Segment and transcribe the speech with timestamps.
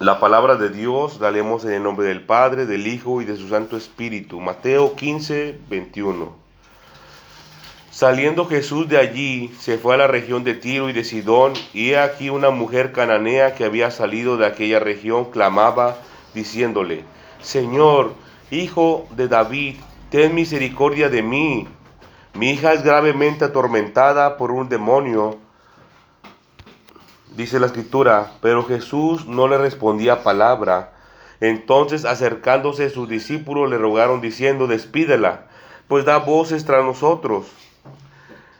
[0.00, 3.50] La palabra de Dios la en el nombre del Padre, del Hijo y de su
[3.50, 4.40] Santo Espíritu.
[4.40, 6.32] Mateo 15, 21.
[7.90, 11.90] Saliendo Jesús de allí, se fue a la región de Tiro y de Sidón, y
[11.90, 15.98] he aquí una mujer cananea que había salido de aquella región clamaba,
[16.32, 17.04] diciéndole,
[17.42, 18.14] Señor,
[18.50, 19.76] hijo de David,
[20.08, 21.68] ten misericordia de mí.
[22.32, 25.36] Mi hija es gravemente atormentada por un demonio
[27.36, 30.92] dice la escritura, pero Jesús no le respondía palabra.
[31.40, 35.46] Entonces acercándose sus discípulos le rogaron diciendo, despídela,
[35.88, 37.46] pues da voces tras nosotros.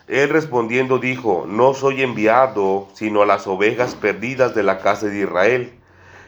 [0.08, 5.20] Él respondiendo dijo, no soy enviado sino a las ovejas perdidas de la casa de
[5.20, 5.72] Israel.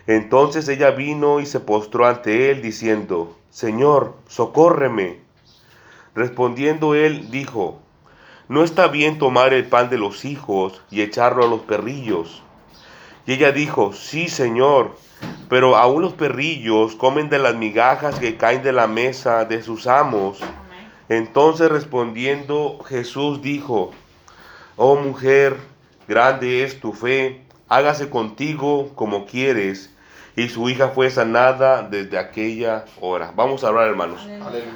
[0.07, 5.21] Entonces ella vino y se postró ante él diciendo, Señor, socórreme.
[6.15, 7.82] Respondiendo él dijo,
[8.53, 12.43] no está bien tomar el pan de los hijos y echarlo a los perrillos.
[13.25, 14.95] Y ella dijo, sí, Señor,
[15.49, 19.87] pero aún los perrillos comen de las migajas que caen de la mesa de sus
[19.87, 20.39] amos.
[21.09, 23.93] Entonces respondiendo Jesús dijo,
[24.77, 25.57] oh mujer,
[26.07, 27.41] grande es tu fe,
[27.71, 29.89] hágase contigo como quieres.
[30.37, 33.33] Y su hija fue sanada desde aquella hora.
[33.35, 34.29] Vamos a hablar, hermanos.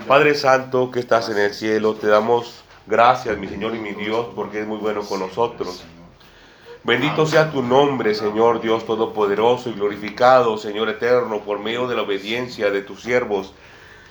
[0.09, 4.29] Padre Santo que estás en el cielo, te damos Gracias, mi Señor y mi Dios,
[4.37, 5.85] porque es muy bueno con nosotros.
[6.85, 12.03] Bendito sea tu nombre, Señor Dios Todopoderoso y glorificado, Señor Eterno, por medio de la
[12.03, 13.53] obediencia de tus siervos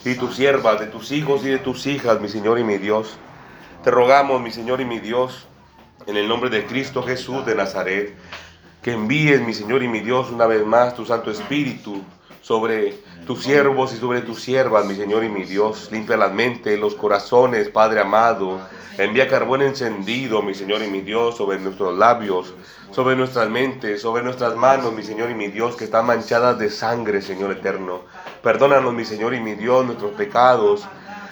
[0.03, 3.17] y tus siervas, de tus hijos y de tus hijas, mi Señor y mi Dios.
[3.81, 5.47] Te rogamos, mi Señor y mi Dios,
[6.05, 8.13] en el nombre de Cristo Jesús de Nazaret,
[8.81, 12.03] que envíes, mi Señor y mi Dios, una vez más tu Santo Espíritu
[12.45, 15.89] sobre tus siervos y sobre tus siervas, mi Señor y mi Dios.
[15.91, 18.59] Limpia las mentes, los corazones, Padre amado.
[18.99, 22.53] Envía carbón encendido, mi Señor y mi Dios, sobre nuestros labios,
[22.91, 26.69] sobre nuestras mentes, sobre nuestras manos, mi Señor y mi Dios, que están manchadas de
[26.69, 28.01] sangre, Señor eterno.
[28.43, 30.87] Perdónanos, mi Señor y mi Dios, nuestros pecados,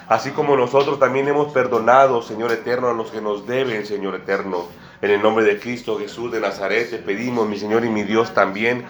[0.08, 4.66] así como nosotros también hemos perdonado, Señor eterno, a los que nos deben, Señor eterno.
[5.00, 8.34] En el nombre de Cristo Jesús de Nazaret te pedimos, mi Señor y mi Dios,
[8.34, 8.84] también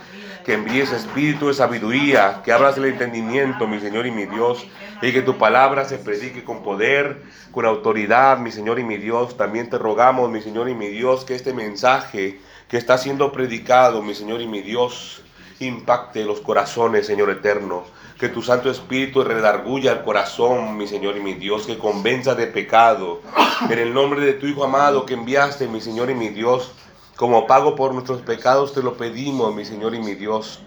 [0.44, 4.66] que envíes espíritu de sabiduría, que abras el entendimiento, mi Señor y mi Dios,
[5.00, 9.36] y que tu palabra se predique con poder, con autoridad, mi Señor y mi Dios.
[9.38, 14.02] También te rogamos, mi Señor y mi Dios, que este mensaje que está siendo predicado,
[14.02, 15.22] mi Señor y mi Dios,
[15.60, 17.84] impacte los corazones, Señor eterno.
[18.18, 22.46] Que tu Santo Espíritu redarguya el corazón, mi Señor y mi Dios, que convenza de
[22.46, 23.22] pecado.
[23.68, 26.72] En el nombre de tu Hijo amado que enviaste, mi Señor y mi Dios,
[27.16, 30.60] como pago por nuestros pecados te lo pedimos, mi Señor y mi Dios.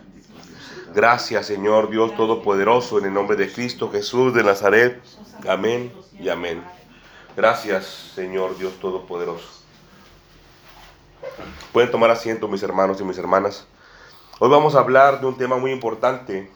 [0.93, 5.01] Gracias, Señor Dios Todopoderoso, en el nombre de Cristo Jesús de Nazaret.
[5.47, 6.63] Amén y amén.
[7.35, 9.47] Gracias, Señor Dios Todopoderoso.
[11.71, 13.67] Pueden tomar asiento, mis hermanos y mis hermanas.
[14.39, 16.49] Hoy vamos a hablar de un tema muy importante.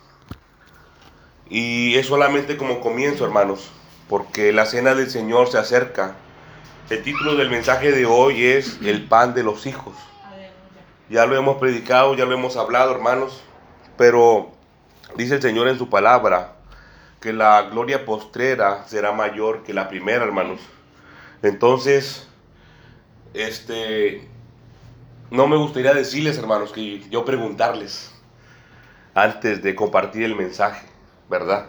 [1.49, 3.69] Y es solamente como comienzo, hermanos,
[4.07, 6.15] porque la cena del Señor se acerca.
[6.89, 9.93] El título del mensaje de hoy es El pan de los hijos.
[11.09, 13.41] Ya lo hemos predicado, ya lo hemos hablado, hermanos,
[13.97, 14.51] pero
[15.15, 16.55] dice el Señor en su palabra
[17.21, 20.59] que la gloria postrera será mayor que la primera, hermanos.
[21.43, 22.27] Entonces,
[23.33, 24.27] este,
[25.29, 28.13] no me gustaría decirles, hermanos, que yo preguntarles
[29.13, 30.85] antes de compartir el mensaje,
[31.29, 31.67] ¿verdad?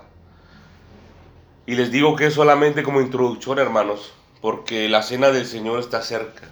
[1.66, 4.12] Y les digo que es solamente como introducción, hermanos,
[4.42, 6.48] porque la cena del Señor está cerca.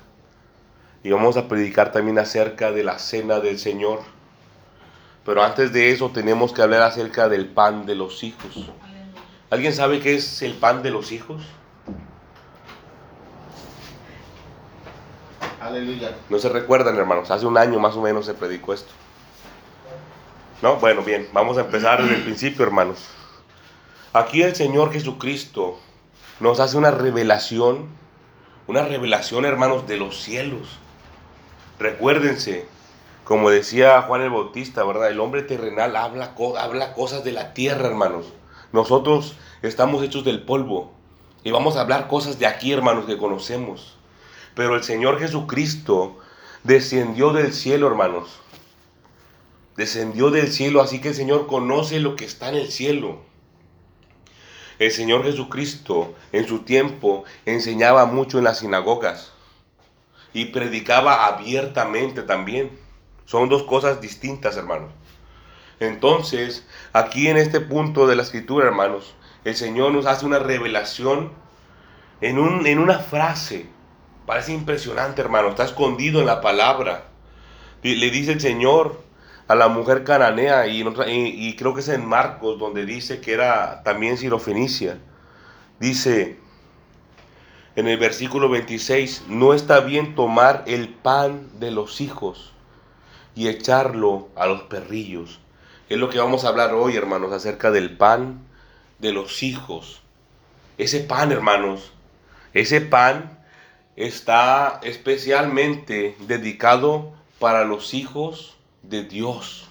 [1.03, 4.01] Y vamos a predicar también acerca de la cena del Señor.
[5.27, 8.71] Pero antes de eso tenemos que hablar acerca del pan de los hijos.
[9.51, 11.43] ¿Alguien sabe qué es el pan de los hijos?
[15.61, 16.17] Aleluya.
[16.29, 17.31] No se recuerdan, hermanos.
[17.31, 18.93] Hace un año más o menos se predicó esto.
[20.63, 20.77] ¿No?
[20.77, 21.29] Bueno, bien.
[21.33, 23.09] Vamos a empezar desde el principio, hermanos.
[24.13, 25.81] Aquí el Señor Jesucristo
[26.41, 27.87] nos hace una revelación,
[28.67, 30.79] una revelación, hermanos, de los cielos.
[31.79, 32.67] Recuérdense,
[33.25, 35.11] como decía Juan el Bautista, ¿verdad?
[35.11, 38.27] El hombre terrenal habla, habla cosas de la tierra, hermanos.
[38.73, 40.93] Nosotros estamos hechos del polvo
[41.45, 43.97] y vamos a hablar cosas de aquí, hermanos, que conocemos.
[44.55, 46.19] Pero el Señor Jesucristo
[46.65, 48.41] descendió del cielo, hermanos.
[49.77, 53.30] Descendió del cielo, así que el Señor conoce lo que está en el cielo.
[54.81, 59.31] El Señor Jesucristo en su tiempo enseñaba mucho en las sinagogas
[60.33, 62.71] y predicaba abiertamente también.
[63.27, 64.91] Son dos cosas distintas, hermanos.
[65.81, 71.31] Entonces, aquí en este punto de la escritura, hermanos, el Señor nos hace una revelación
[72.23, 73.67] en, un, en una frase.
[74.25, 75.51] Parece impresionante, hermano.
[75.51, 77.05] Está escondido en la palabra.
[77.83, 79.03] Le dice el Señor
[79.51, 84.17] a la mujer cananea y, creo que es en Marcos donde dice que era también
[84.17, 84.99] sirofenicia.
[85.81, 86.39] Dice
[87.75, 92.53] en el versículo 26, no está bien tomar el pan de los hijos
[93.35, 95.41] y echarlo a los perrillos.
[95.89, 98.47] Es lo que vamos a hablar hoy, hermanos, acerca del pan
[99.01, 100.01] de los hijos.
[100.79, 101.93] Ese pan, hermanos,
[102.55, 103.41] ese pan
[103.97, 109.69] está especialmente dedicado para los hijos de Dios.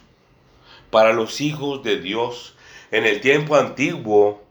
[0.91, 2.55] Para los hijos de Dios.
[2.91, 4.41] En el tiempo antiguo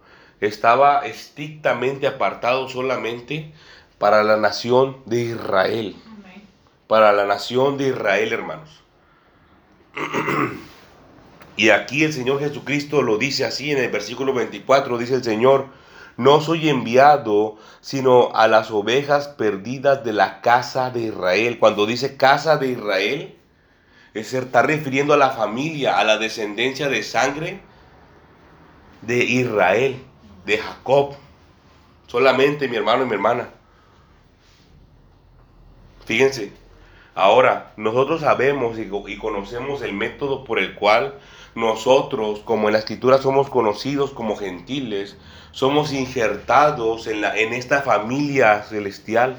[0.40, 3.52] estaba estrictamente apartado solamente
[3.98, 5.96] para la nación de Israel.
[6.86, 8.70] Para la nación de Israel, hermanos.
[11.58, 15.66] Y aquí el Señor Jesucristo lo dice así en el versículo 24, dice el Señor,
[16.16, 21.58] no soy enviado sino a las ovejas perdidas de la casa de Israel.
[21.58, 23.37] Cuando dice casa de Israel,
[24.14, 27.60] se está refiriendo a la familia, a la descendencia de sangre
[29.02, 30.02] de Israel,
[30.44, 31.14] de Jacob.
[32.06, 33.50] Solamente mi hermano y mi hermana.
[36.06, 36.52] Fíjense,
[37.14, 41.18] ahora nosotros sabemos y, conocemos el método por el cual
[41.54, 45.18] nosotros, como en la escritura somos conocidos como gentiles,
[45.50, 49.36] somos injertados en, esta familia celestial.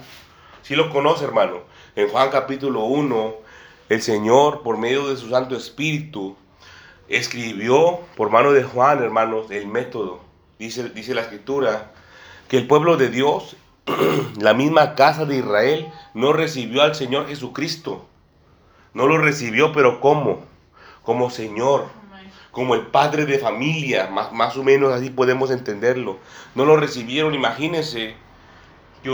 [0.61, 1.61] Si lo conoce, hermano.
[1.95, 3.35] En Juan capítulo 1,
[3.89, 6.35] el Señor, por medio de su Santo Espíritu,
[7.07, 10.21] escribió por mano de Juan, hermanos, el método.
[10.59, 11.91] Dice, dice la escritura
[12.47, 13.55] que el pueblo de Dios,
[14.39, 18.05] la misma casa de Israel, no recibió al Señor Jesucristo.
[18.93, 20.41] No lo recibió, pero ¿cómo?
[21.03, 21.87] Como Señor,
[22.51, 26.19] como el padre de familia, más, más o menos así podemos entenderlo.
[26.53, 28.15] No lo recibieron, imagínense
[29.01, 29.09] que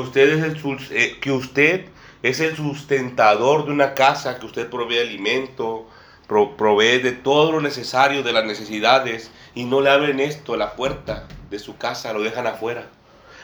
[0.92, 1.86] eh, que usted
[2.26, 5.86] es el sustentador de una casa que usted provee alimento,
[6.28, 11.28] provee de todo lo necesario, de las necesidades, y no le abren esto, la puerta
[11.52, 12.90] de su casa, lo dejan afuera.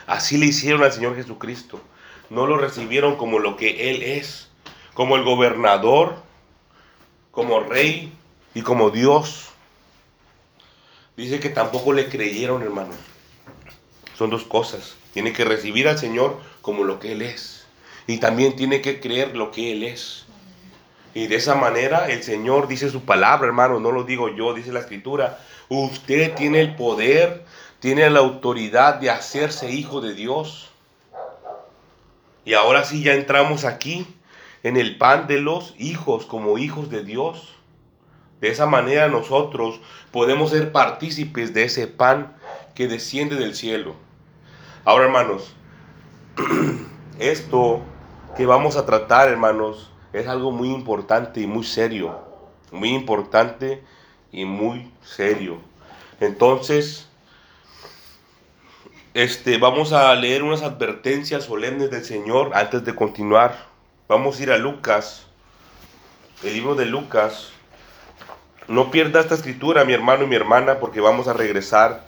[0.08, 1.80] Así le hicieron al Señor Jesucristo.
[2.28, 4.48] No lo recibieron como lo que Él es,
[4.94, 6.16] como el gobernador,
[7.30, 8.12] como rey
[8.52, 9.50] y como Dios.
[11.16, 12.96] Dice que tampoco le creyeron, hermanos.
[14.18, 14.96] Son dos cosas.
[15.14, 17.61] Tiene que recibir al Señor como lo que Él es
[18.06, 20.26] y también tiene que creer lo que Él es.
[21.14, 24.72] Y de esa manera el Señor dice su palabra, hermano, no lo digo yo, dice
[24.72, 25.38] la escritura.
[25.68, 27.44] Usted tiene el poder,
[27.80, 30.70] tiene la autoridad de hacerse hijo de Dios.
[32.44, 34.06] Y ahora sí ya entramos aquí
[34.62, 37.54] en el pan de los hijos como hijos de Dios.
[38.40, 42.34] De esa manera nosotros podemos ser partícipes de ese pan
[42.74, 43.94] que desciende del cielo.
[44.84, 45.54] Ahora, hermanos,
[47.20, 47.82] esto
[48.36, 52.18] que vamos a tratar, hermanos, es algo muy importante y muy serio.
[52.70, 53.82] Muy importante
[54.30, 55.58] y muy serio.
[56.20, 57.08] Entonces,
[59.14, 63.66] este, vamos a leer unas advertencias solemnes del Señor antes de continuar.
[64.08, 65.26] Vamos a ir a Lucas,
[66.42, 67.52] el libro de Lucas.
[68.68, 72.06] No pierda esta escritura, mi hermano y mi hermana, porque vamos a regresar.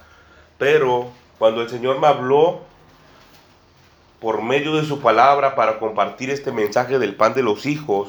[0.57, 2.63] Pero cuando el Señor me habló
[4.25, 8.09] por medio de su palabra para compartir este mensaje del pan de los hijos,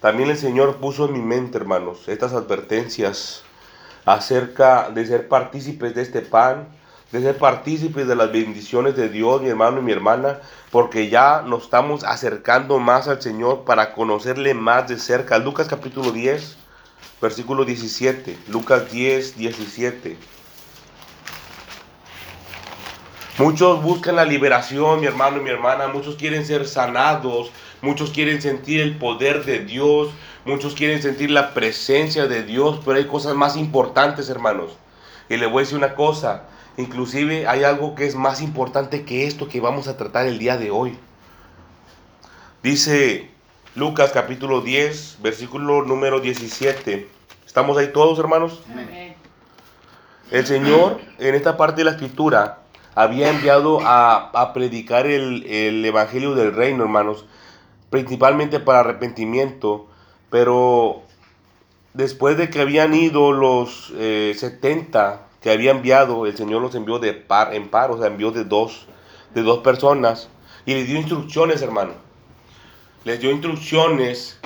[0.00, 3.42] también el Señor puso en mi mente, hermanos, estas advertencias
[4.06, 6.68] acerca de ser partícipes de este pan,
[7.10, 10.40] de ser partícipes de las bendiciones de Dios, mi hermano y mi hermana,
[10.70, 15.36] porque ya nos estamos acercando más al Señor para conocerle más de cerca.
[15.36, 16.56] Lucas capítulo 10,
[17.20, 18.38] versículo 17.
[18.48, 20.16] Lucas 10, 17.
[23.38, 25.88] Muchos buscan la liberación, mi hermano y mi hermana.
[25.88, 27.50] Muchos quieren ser sanados.
[27.80, 30.10] Muchos quieren sentir el poder de Dios.
[30.44, 32.80] Muchos quieren sentir la presencia de Dios.
[32.84, 34.72] Pero hay cosas más importantes, hermanos.
[35.30, 36.44] Y le voy a decir una cosa.
[36.76, 40.58] Inclusive hay algo que es más importante que esto que vamos a tratar el día
[40.58, 40.98] de hoy.
[42.62, 43.30] Dice
[43.74, 47.08] Lucas capítulo 10, versículo número 17.
[47.46, 48.60] ¿Estamos ahí todos, hermanos?
[50.30, 52.61] El Señor en esta parte de la escritura
[52.94, 57.24] había enviado a, predicar el, Evangelio del Reino, hermanos,
[57.90, 59.86] principalmente para arrepentimiento,
[60.30, 61.02] pero
[61.94, 66.98] después de que habían ido los 70 eh, que había enviado, el Señor los envió
[66.98, 68.86] de par en par, o sea, envió de dos,
[69.34, 70.28] de dos personas,
[70.64, 71.92] y les dio instrucciones, hermano.
[73.04, 74.38] Les dio instrucciones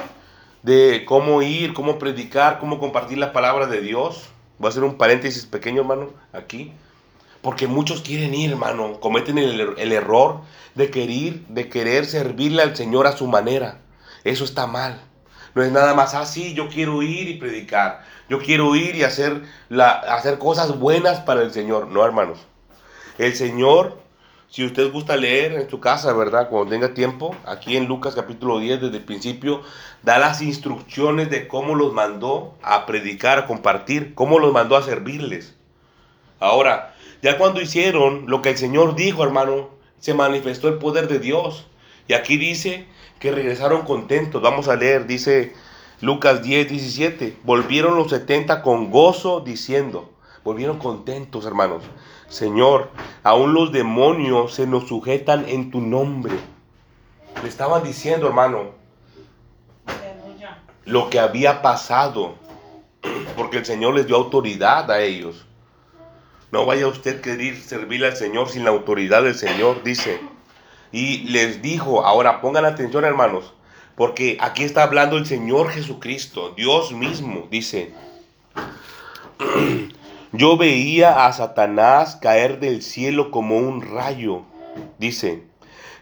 [0.63, 4.31] de cómo ir, cómo predicar, cómo compartir las palabras de Dios.
[4.59, 6.73] Voy a hacer un paréntesis pequeño, hermano, aquí.
[7.47, 10.41] Porque muchos quieren ir, hermano, cometen el, error
[10.75, 13.83] de querer, de querer servirle al Señor a su manera.
[14.25, 15.01] Eso está mal.
[15.55, 19.43] no es nada más así, yo quiero ir y predicar, yo quiero ir y hacer,
[19.69, 21.87] la, hacer cosas buenas para el Señor.
[21.87, 22.41] No, hermanos.
[23.17, 24.01] El Señor,
[24.49, 26.49] si usted gusta leer en su casa, ¿verdad?
[26.49, 29.63] Cuando tenga tiempo, aquí en Lucas capítulo 10, desde el principio,
[30.03, 34.83] da las instrucciones de cómo los mandó a predicar, a compartir, cómo los mandó a
[34.83, 35.55] servirles.
[36.41, 36.96] Ahora,
[37.27, 41.67] ya cuando hicieron lo que el Señor dijo, hermano, se manifestó el poder de Dios.
[42.07, 42.87] Y aquí dice
[43.19, 44.41] que regresaron contentos.
[44.41, 45.53] Vamos a leer, dice
[46.01, 47.39] Lucas 10, 17.
[47.43, 50.13] Volvieron los 70 con gozo diciendo,
[50.45, 51.83] volvieron contentos, hermanos.
[52.29, 52.93] Señor,
[53.25, 56.37] aún los demonios se nos sujetan en tu nombre.
[57.43, 58.71] Le estaban diciendo, hermano,
[60.85, 62.37] lo que había pasado,
[63.37, 65.46] porque el Señor les dio autoridad a ellos.
[66.53, 70.21] No vaya usted a querer servirle al Señor sin la autoridad del Señor, dice.
[70.93, 73.53] Y les dijo, ahora pongan atención hermanos,
[73.97, 77.93] porque aquí está hablando el Señor Jesucristo, Dios mismo, dice.
[80.33, 84.43] Yo veía a Satanás caer del cielo como un rayo,
[84.99, 85.43] dice.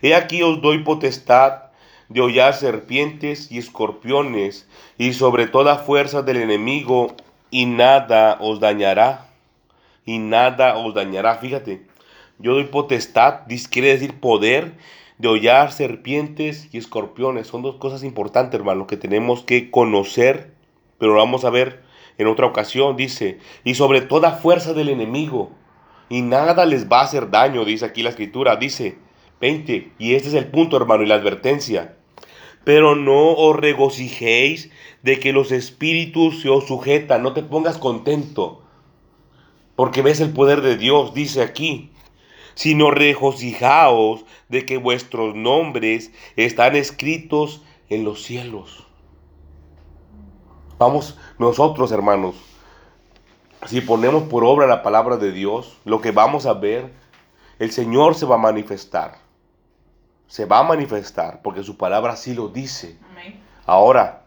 [0.03, 1.71] He aquí os doy potestad
[2.11, 7.15] de hollar serpientes y escorpiones y sobre toda fuerza del enemigo
[7.51, 9.34] y nada os dañará
[10.05, 11.37] y nada os dañará.
[11.37, 11.87] Fíjate,
[12.39, 14.75] yo doy potestad, quiere decir poder
[15.19, 17.47] de hollar serpientes y escorpiones.
[17.47, 20.53] Son dos cosas importantes, hermano, que tenemos que conocer,
[20.99, 21.83] pero vamos a ver
[22.19, 22.97] en otra ocasión.
[22.97, 25.53] Dice, y sobre toda fuerza del enemigo,
[26.09, 28.57] y nada les va a hacer daño, dice aquí la escritura.
[28.57, 28.99] Dice
[29.41, 31.97] 20, y este es el punto, hermano, y la advertencia.
[32.65, 34.71] Pero no os regocijéis
[35.03, 38.64] de que los espíritus se os sujetan, no te pongas contento
[39.77, 41.91] porque ves el poder de Dios, dice aquí,
[42.55, 48.87] sino regocijaos de que vuestros nombres están escritos en los cielos.
[50.79, 52.37] Vamos nosotros, hermanos,
[53.67, 56.93] si ponemos por obra la palabra de Dios, lo que vamos a ver,
[57.59, 59.19] el Señor se va a manifestar.
[60.27, 62.99] Se va a manifestar porque su palabra así lo dice.
[63.67, 64.25] Ahora,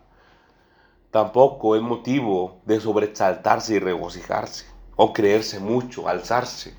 [1.12, 6.74] tampoco es motivo de sobresaltarse y regocijarse o creerse mucho, alzarse.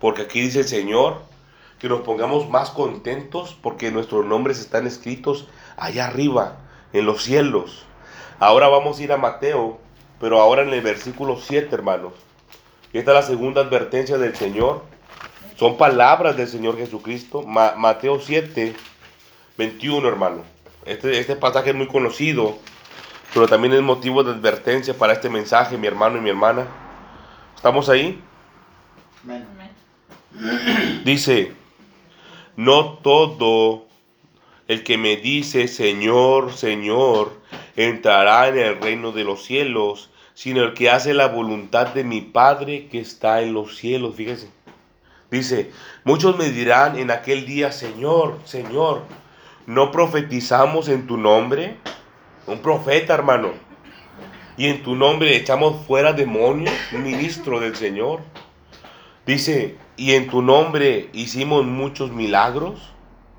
[0.00, 1.20] Porque aquí dice el Señor
[1.78, 5.46] que nos pongamos más contentos porque nuestros nombres están escritos
[5.76, 6.56] allá arriba,
[6.94, 7.84] en los cielos.
[8.38, 9.78] Ahora vamos a ir a Mateo,
[10.20, 12.14] pero ahora en el versículo 7, hermanos.
[12.92, 14.82] esta es la segunda advertencia del Señor.
[15.56, 17.42] Son palabras del Señor Jesucristo.
[17.42, 18.74] Mateo 7,
[19.58, 20.42] 21, hermano.
[20.84, 22.56] Este, este pasaje es muy conocido,
[23.34, 26.66] pero también es motivo de advertencia para este mensaje, mi hermano y mi hermana.
[27.56, 28.20] ¿Estamos ahí?
[31.04, 31.52] Dice,
[32.54, 33.86] no todo
[34.68, 37.32] el que me dice Señor, Señor,
[37.74, 42.20] entrará en el reino de los cielos, sino el que hace la voluntad de mi
[42.20, 44.14] Padre que está en los cielos.
[44.14, 44.50] Fíjese.
[45.30, 45.72] Dice,
[46.04, 49.02] muchos me dirán en aquel día, Señor, Señor,
[49.66, 51.78] ¿no profetizamos en tu nombre?
[52.46, 53.65] Un profeta, hermano
[54.56, 58.20] y en tu nombre echamos fuera demonios, ministro del Señor.
[59.26, 62.80] Dice, y en tu nombre hicimos muchos milagros.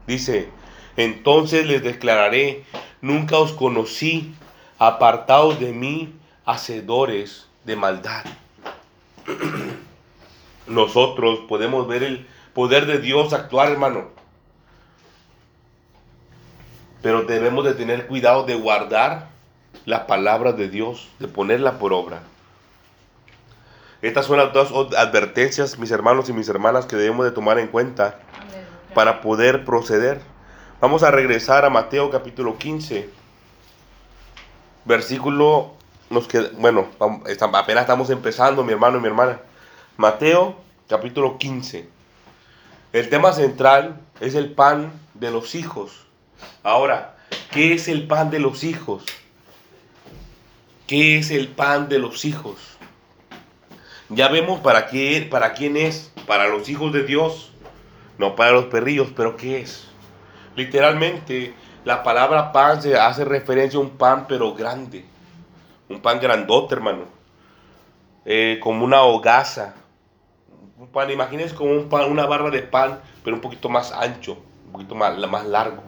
[0.05, 0.49] Dice,
[0.95, 2.65] entonces les declararé,
[3.01, 4.35] nunca os conocí,
[4.77, 6.13] apartados de mí,
[6.45, 8.25] hacedores de maldad.
[10.67, 14.09] Nosotros podemos ver el poder de Dios actuar, hermano.
[17.01, 19.36] Pero debemos de tener cuidado de guardar
[19.87, 22.21] la palabra de Dios, de ponerla por obra.
[24.01, 27.67] Estas son las dos advertencias, mis hermanos y mis hermanas, que debemos de tomar en
[27.67, 28.19] cuenta
[28.93, 30.19] para poder proceder.
[30.81, 33.09] Vamos a regresar a Mateo capítulo 15,
[34.83, 35.71] versículo,
[36.09, 36.87] nos queda, bueno,
[37.53, 39.39] apenas estamos empezando, mi hermano y mi hermana.
[39.95, 40.57] Mateo
[40.89, 41.87] capítulo 15.
[42.91, 46.07] El tema central es el pan de los hijos.
[46.61, 47.15] Ahora,
[47.51, 49.05] ¿qué es el pan de los hijos?
[50.87, 52.55] ¿Qué es el pan de los hijos?
[54.07, 57.51] Ya vemos para, qué, para quién es, para los hijos de Dios,
[58.17, 59.85] no para los perrillos, pero ¿qué es?
[60.55, 61.53] Literalmente,
[61.83, 65.03] la palabra pan se hace referencia a un pan pero grande,
[65.89, 67.03] un pan grandote, hermano,
[68.23, 69.75] eh, como una hogaza.
[70.77, 74.37] Un pan, imagínense como un pan, una barra de pan, pero un poquito más ancho,
[74.67, 75.83] un poquito más, largo.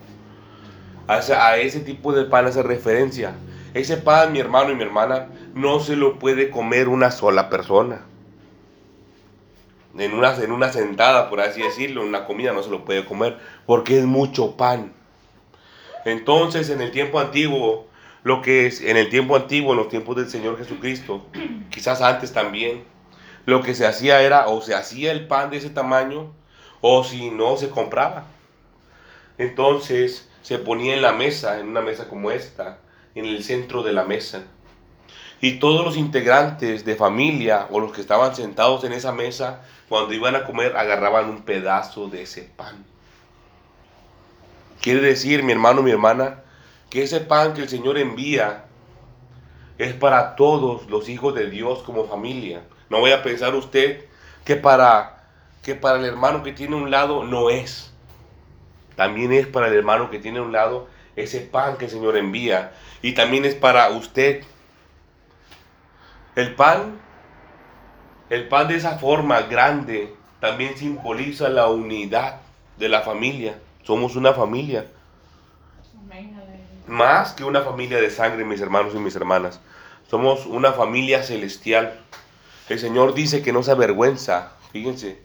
[1.08, 3.34] A a ese tipo de pan hace referencia.
[3.74, 8.02] Ese pan, mi hermano y mi hermana, no se lo puede comer una sola persona.
[9.98, 13.06] En una, en una sentada, por así decirlo, en una comida no se lo puede
[13.06, 14.94] comer porque es mucho pan.
[16.06, 17.88] Entonces, en el tiempo antiguo,
[18.24, 21.26] lo que es en el tiempo antiguo, en los tiempos del Señor Jesucristo,
[21.70, 22.84] quizás antes también,
[23.46, 26.32] lo que se hacía era o se hacía el pan de ese tamaño
[26.82, 28.26] o si no se compraba.
[29.38, 32.80] Entonces se ponía en la mesa, en una mesa como esta,
[33.20, 34.44] en el centro de la mesa.
[35.42, 40.14] Y todos los integrantes de familia o los que estaban sentados en esa mesa, cuando
[40.14, 42.86] iban a comer, agarraban un pedazo de ese pan.
[44.82, 46.42] Quiere decir, mi hermano, mi hermana,
[46.90, 48.66] que ese pan que el Señor envía
[49.78, 52.64] es para todos los hijos de Dios como familia.
[52.90, 54.06] No voy a pensar usted
[54.44, 55.24] que para,
[55.64, 57.92] que para el hermano que tiene un lado no es.
[58.96, 62.74] También es para el hermano que tiene un lado ese pan que el Señor envía.
[63.02, 64.44] Y también es para usted.
[66.36, 67.00] El pan,
[68.30, 72.42] el pan de esa forma grande, también simboliza la unidad
[72.78, 73.60] de la familia.
[73.84, 74.86] Somos una familia.
[76.88, 79.60] Más que una familia de sangre, mis hermanos y mis hermanas.
[80.10, 82.00] Somos una familia celestial.
[82.68, 85.22] El Señor dice que no se avergüenza, fíjense,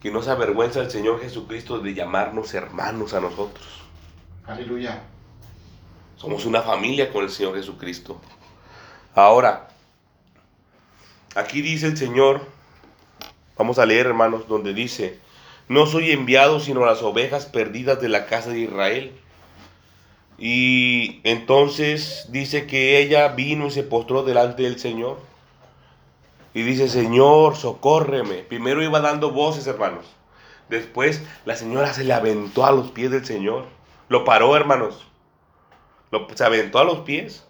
[0.00, 3.66] que no se avergüenza el Señor Jesucristo de llamarnos hermanos a nosotros.
[4.46, 5.02] Aleluya.
[6.20, 8.20] Somos una familia con el Señor Jesucristo.
[9.14, 9.68] Ahora,
[11.34, 12.42] aquí dice el Señor,
[13.56, 15.18] vamos a leer hermanos, donde dice,
[15.68, 19.12] no soy enviado sino a las ovejas perdidas de la casa de Israel.
[20.36, 25.20] Y entonces dice que ella vino y se postró delante del Señor.
[26.52, 28.42] Y dice, Señor, socórreme.
[28.42, 30.04] Primero iba dando voces, hermanos.
[30.68, 33.64] Después la señora se le aventó a los pies del Señor.
[34.10, 35.06] Lo paró, hermanos.
[36.10, 37.44] Lo, se aventó a los pies.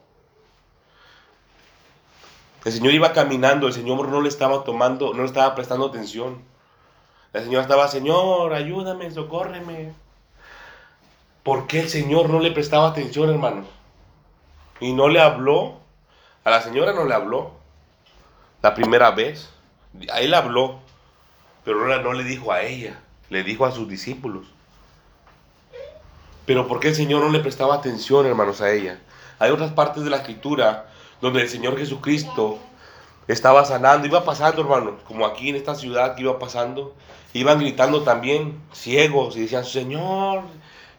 [2.65, 6.43] El Señor iba caminando, el Señor no le estaba tomando, no le estaba prestando atención.
[7.33, 9.95] La señora estaba, Señor, ayúdame, socórreme.
[11.43, 13.67] ¿Por qué el Señor no le prestaba atención, hermanos?
[14.81, 15.79] Y no le habló.
[16.45, 17.53] A la señora no le habló.
[18.63, 19.49] La primera vez.
[20.13, 20.81] A él habló.
[21.65, 23.01] Pero no le dijo a ella.
[23.29, 24.47] Le dijo a sus discípulos.
[26.51, 28.99] Pero ¿por qué el Señor no le prestaba atención, hermanos, a ella?
[29.39, 30.87] Hay otras partes de la escritura
[31.21, 32.59] donde el Señor Jesucristo
[33.29, 36.97] estaba sanando, iba pasando, hermanos, como aquí en esta ciudad que iba pasando,
[37.35, 40.43] iban gritando también ciegos y decían, Señor,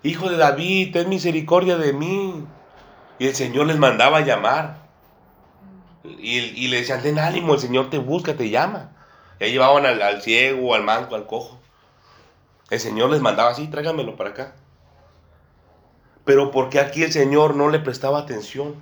[0.04, 2.46] Hijo de David, ten misericordia de mí.
[3.20, 4.78] Y el Señor les mandaba a llamar.
[6.18, 8.92] Y, le decían, ten ánimo, el Señor te busca, te llama.
[9.38, 11.60] Y ahí llevaban al, ciego, al manco, al cojo.
[12.70, 14.56] El Señor les mandaba así, tráigamelo para acá.
[16.26, 18.76] Pero ¿por qué aquí el Señor no le prestaba atención?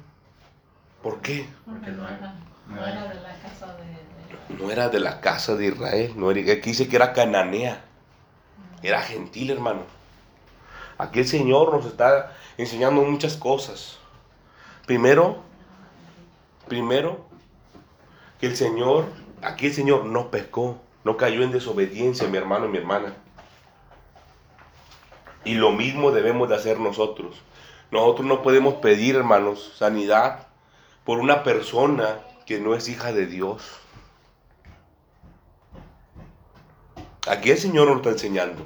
[1.01, 1.47] ¿Por qué?
[1.65, 6.13] Porque no era, de la casa de, No era de la casa de Israel.
[6.17, 7.81] No era, aquí dice que era cananea.
[8.83, 9.83] Era gentil, hermano.
[10.97, 13.97] Aquí el Señor nos está enseñando muchas cosas.
[14.85, 15.41] Primero,
[16.67, 17.25] primero,
[18.39, 19.05] que el Señor,
[19.41, 23.13] aquí el Señor no pecó, no cayó en desobediencia, mi hermano y mi hermana.
[25.45, 27.41] Y lo mismo debemos de hacer nosotros.
[27.91, 30.47] Nosotros no podemos pedir, hermanos, sanidad
[31.05, 33.63] por una persona que no es hija de Dios.
[37.27, 38.65] Aquí el Señor nos está enseñando.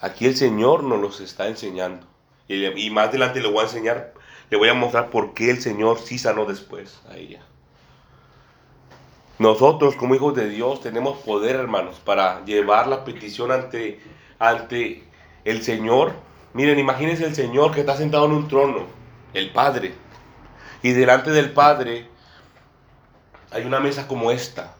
[0.00, 2.06] Aquí el Señor nos los está enseñando.
[2.46, 4.12] Y, más adelante le voy a enseñar,
[4.50, 7.40] le voy a mostrar por qué el Señor sí sanó después a ella.
[9.38, 14.00] Nosotros como hijos de Dios tenemos poder, hermanos, para llevar la petición ante,
[14.48, 15.04] ante
[15.44, 16.14] el Señor.
[16.52, 18.86] Miren, imagínense el Señor que está sentado en un trono,
[19.32, 19.94] el Padre.
[20.82, 22.08] Y delante del Padre
[23.50, 24.74] hay una mesa como esta.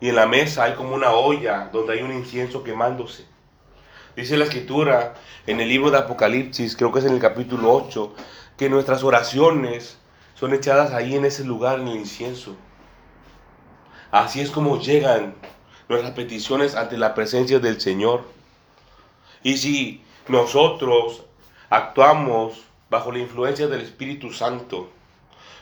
[0.00, 3.24] Y en la mesa hay como una olla donde hay un incienso quemándose.
[4.14, 5.14] Dice la escritura
[5.46, 8.14] en el libro de Apocalipsis, creo que es en el capítulo 8,
[8.56, 9.98] que nuestras oraciones
[10.34, 12.56] son echadas ahí en ese lugar, en el incienso.
[14.10, 15.34] Así es como llegan
[15.88, 18.24] nuestras peticiones ante la presencia del Señor.
[19.46, 21.22] Y si nosotros
[21.70, 24.90] actuamos bajo la influencia del Espíritu Santo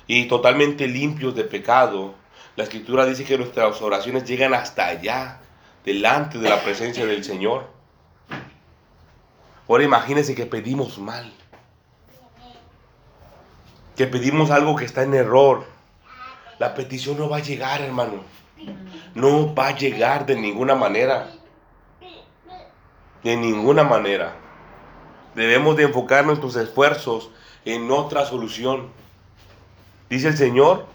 [0.07, 2.15] y totalmente limpios de pecado,
[2.57, 5.39] la escritura dice que nuestras oraciones llegan hasta allá,
[5.85, 7.69] delante de la presencia del Señor.
[9.69, 11.31] Ahora imagínense que pedimos mal.
[13.97, 15.67] Que pedimos algo que está en error.
[16.59, 18.23] La petición no va a llegar, hermano.
[19.15, 21.29] No va a llegar de ninguna manera.
[23.25, 24.37] De ninguna manera.
[25.35, 27.31] Debemos de enfocar nuestros esfuerzos
[27.65, 28.91] en otra solución.
[30.09, 30.87] Dice el Señor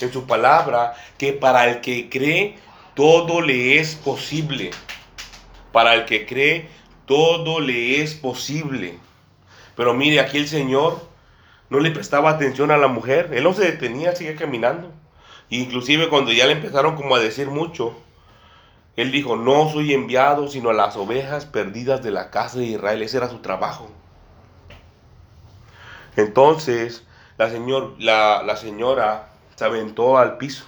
[0.00, 2.58] en su palabra que para el que cree
[2.94, 4.72] todo le es posible.
[5.72, 6.68] Para el que cree
[7.06, 8.98] todo le es posible.
[9.76, 11.00] Pero mire, aquí el Señor
[11.70, 13.30] no le prestaba atención a la mujer.
[13.32, 14.90] Él no se detenía, seguía caminando.
[15.48, 17.96] Inclusive cuando ya le empezaron como a decir mucho,
[18.98, 23.00] él dijo, no soy enviado sino a las ovejas perdidas de la casa de Israel.
[23.00, 23.88] Ese era su trabajo.
[26.16, 27.04] Entonces
[27.36, 30.64] la, señor, la, la señora se aventó al piso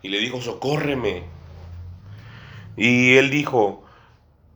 [0.00, 1.24] y le dijo, socórreme.
[2.78, 3.84] Y él dijo,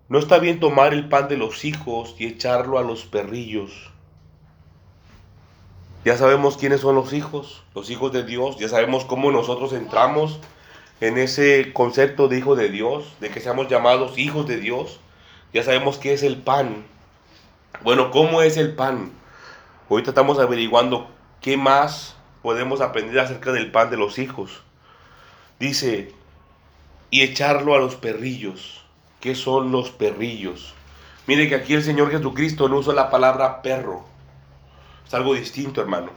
[0.09, 3.91] no está bien tomar el pan de los hijos y echarlo a los perrillos.
[6.07, 10.41] Ya sabemos quiénes son los hijos, los hijos de Dios, ya sabemos cómo nosotros entramos
[11.03, 15.01] en ese concepto de hijo de Dios, de que seamos llamados hijos de Dios.
[15.53, 16.85] Ya sabemos qué es el pan.
[17.83, 19.11] Bueno, ¿cómo es el pan?
[19.91, 21.11] Ahorita estamos averiguando
[21.41, 24.63] qué más podemos aprender acerca del pan de los hijos.
[25.59, 26.15] Dice,
[27.11, 28.85] y echarlo a los perrillos.
[29.19, 30.73] ¿Qué son los perrillos?
[31.27, 34.05] Mire que aquí el Señor Jesucristo no usa la palabra perro.
[35.05, 36.11] Es algo distinto, hermano.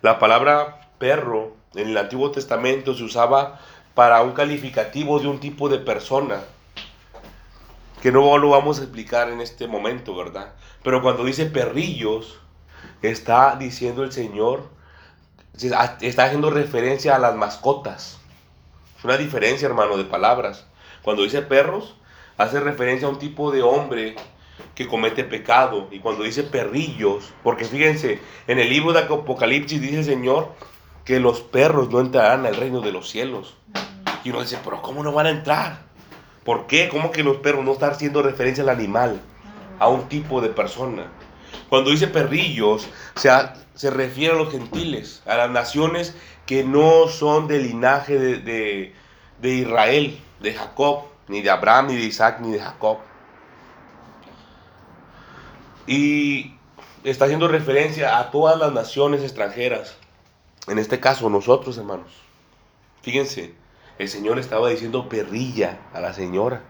[0.00, 3.60] La palabra perro en el Antiguo Testamento se usaba
[3.94, 6.40] para un calificativo de un tipo de persona
[8.02, 10.54] que no lo vamos a explicar en este momento, ¿verdad?
[10.82, 12.40] Pero cuando dice perrillos,
[13.00, 14.68] está diciendo el Señor,
[16.00, 18.18] está haciendo referencia a las mascotas.
[18.98, 20.66] Es una diferencia, hermano, de palabras.
[21.02, 21.94] Cuando dice perros,
[22.38, 24.16] hace referencia a un tipo de hombre
[24.74, 25.88] que comete pecado.
[25.90, 30.54] Y cuando dice perrillos, porque fíjense, en el libro de Apocalipsis dice el Señor
[31.04, 33.56] que los perros no entrarán al reino de los cielos.
[34.24, 35.80] Y uno dice, pero ¿cómo no van a entrar?
[36.44, 36.88] ¿Por qué?
[36.88, 39.20] ¿Cómo que los perros no están haciendo referencia al animal,
[39.78, 41.06] a un tipo de persona?
[41.68, 43.30] Cuando dice perrillos, se,
[43.74, 46.14] se refiere a los gentiles, a las naciones
[46.46, 48.94] que no son del linaje de,
[49.40, 52.98] de Israel, de Jacob, ni de Abraham, ni de Isaac, ni de Jacob.
[55.86, 56.54] Y
[57.04, 59.96] está haciendo referencia a todas las naciones extranjeras.
[60.68, 62.12] En este caso, nosotros, hermanos.
[63.02, 63.54] Fíjense,
[63.98, 66.62] el Señor estaba diciendo perrilla a la señora.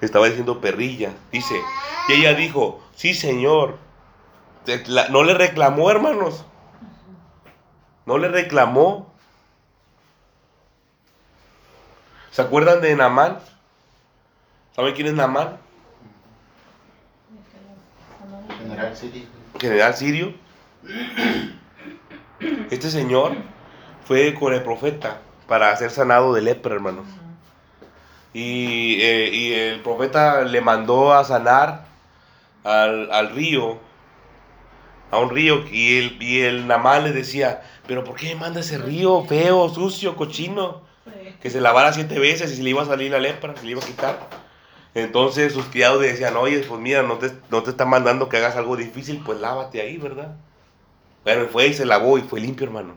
[0.00, 1.12] Le estaba diciendo perrilla.
[1.30, 1.54] Dice,
[2.08, 3.78] y ella dijo, sí, Señor.
[5.10, 6.44] No le reclamó, hermanos.
[8.06, 9.12] No le reclamó.
[12.30, 13.38] ¿Se acuerdan de Namán?
[14.74, 15.58] ¿Saben quién es Namán?
[18.58, 19.26] General Sirio.
[19.58, 20.34] General Sirio.
[22.70, 23.32] Este señor
[24.06, 27.06] fue con el profeta para ser sanado de lepra, hermanos.
[28.32, 31.86] Y, eh, y, el profeta le mandó a sanar
[32.62, 33.78] al, al, río,
[35.10, 38.60] a un río, y el, y el Namán le decía, pero ¿por qué me manda
[38.60, 40.82] ese río feo, sucio, cochino?
[41.42, 43.72] Que se lavara siete veces y se le iba a salir la lepra, se le
[43.72, 44.18] iba a quitar.
[44.94, 48.36] Entonces sus criados le decían, oye, pues mira, no te, no te están mandando que
[48.36, 50.36] hagas algo difícil, pues lávate ahí, ¿verdad?
[51.24, 52.94] Bueno, fue y se lavó y fue limpio, hermano.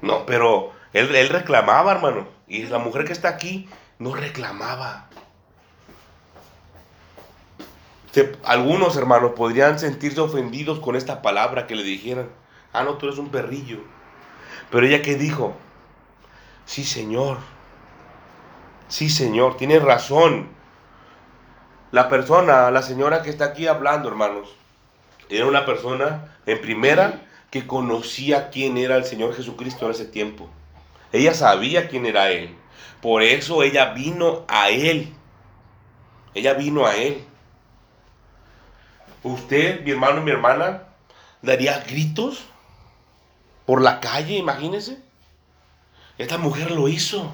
[0.00, 2.28] No, pero él, él reclamaba, hermano.
[2.46, 3.68] Y la mujer que está aquí
[3.98, 5.08] no reclamaba.
[8.44, 12.28] algunos hermanos podrían sentirse ofendidos con esta palabra que le dijeran,
[12.72, 13.78] ah, no, tú eres un perrillo.
[14.70, 15.54] Pero ella que dijo,
[16.64, 17.38] sí, Señor
[18.88, 20.48] Sí, Señor, tienes razón.
[21.90, 24.56] La persona, la señora que está aquí hablando, hermanos,
[25.28, 30.48] era una persona, en primera, que conocía quién era el Señor Jesucristo en ese tiempo.
[31.12, 32.54] Ella sabía quién era Él.
[33.00, 35.12] Por eso ella vino a Él.
[36.34, 37.24] Ella vino a Él.
[39.22, 40.84] Usted, mi hermano mi hermana,
[41.42, 42.44] daría gritos
[43.66, 44.98] por la calle, imagínese.
[46.16, 47.30] Esta mujer lo hizo.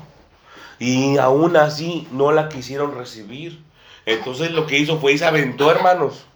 [0.78, 3.62] Y aún así no la quisieron recibir.
[4.06, 6.26] Entonces lo que hizo fue y se aventó, hermanos.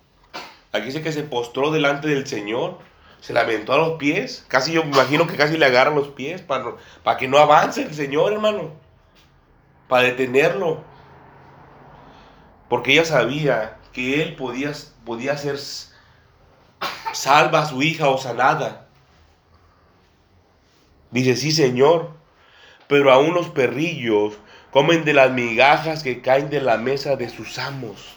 [0.72, 2.78] Aquí dice que se postró delante del Señor.
[3.20, 4.44] Se la aventó a los pies.
[4.48, 7.83] Casi yo me imagino que casi le agarra los pies para, para que no avance
[7.83, 8.72] el Señor, hermano.
[9.88, 10.83] Para detenerlo.
[12.68, 14.72] Porque ella sabía que él podía,
[15.04, 15.59] podía ser
[17.12, 18.87] salva a su hija o sanada.
[21.11, 22.18] Dice, sí, Señor
[22.88, 24.35] pero aún los perrillos
[24.72, 28.14] comen de las migajas que caen de la mesa de sus amos.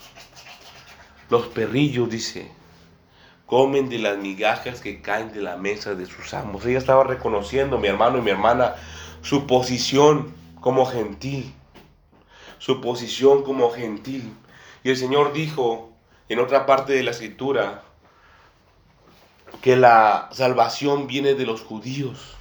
[1.31, 2.51] Los perrillos, dice,
[3.45, 6.65] comen de las migajas que caen de la mesa de sus amos.
[6.65, 8.75] Ella estaba reconociendo, mi hermano y mi hermana,
[9.21, 11.53] su posición como gentil.
[12.59, 14.35] Su posición como gentil.
[14.83, 15.93] Y el Señor dijo
[16.27, 17.83] en otra parte de la escritura
[19.61, 22.35] que la salvación viene de los judíos.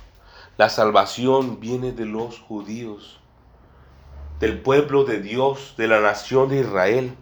[0.56, 3.20] La salvación viene de los judíos,
[4.40, 7.14] del pueblo de Dios, de la nación de Israel.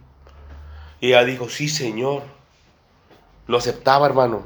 [0.99, 2.23] Y ella dijo, sí Señor,
[3.47, 4.43] Lo aceptaba, hermano.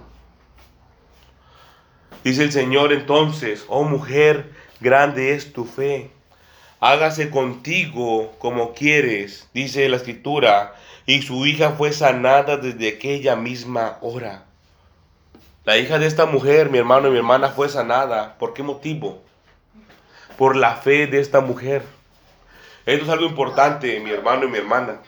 [2.23, 6.09] Dice el Señor entonces, oh mujer, grande es tu fe.
[6.79, 10.73] Hágase contigo como quieres, dice la escritura,
[11.05, 14.45] y su hija fue sanada desde aquella misma hora.
[15.65, 18.37] La hija de esta mujer, mi hermano y mi hermana, fue sanada.
[18.37, 19.21] ¿Por qué motivo?
[20.37, 21.83] Por la fe de esta mujer.
[22.85, 24.99] Esto es algo importante, mi hermano y mi hermana.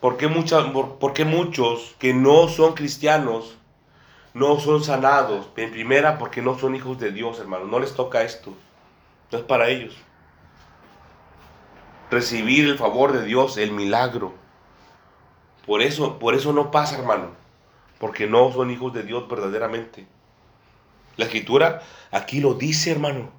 [0.00, 3.56] ¿Por qué, muchos que no son cristianos
[4.34, 5.48] no son sanados?
[5.56, 7.64] En primera, porque no son hijos de Dios, hermano.
[7.66, 8.52] No les toca esto.
[9.32, 9.96] No es para ellos.
[12.10, 14.34] Recibir el favor de Dios, el milagro.
[15.64, 17.30] Por eso, por eso no pasa, hermano.
[17.98, 20.06] Porque no son hijos de Dios verdaderamente.
[21.16, 23.30] La escritura aquí lo dice, hermano.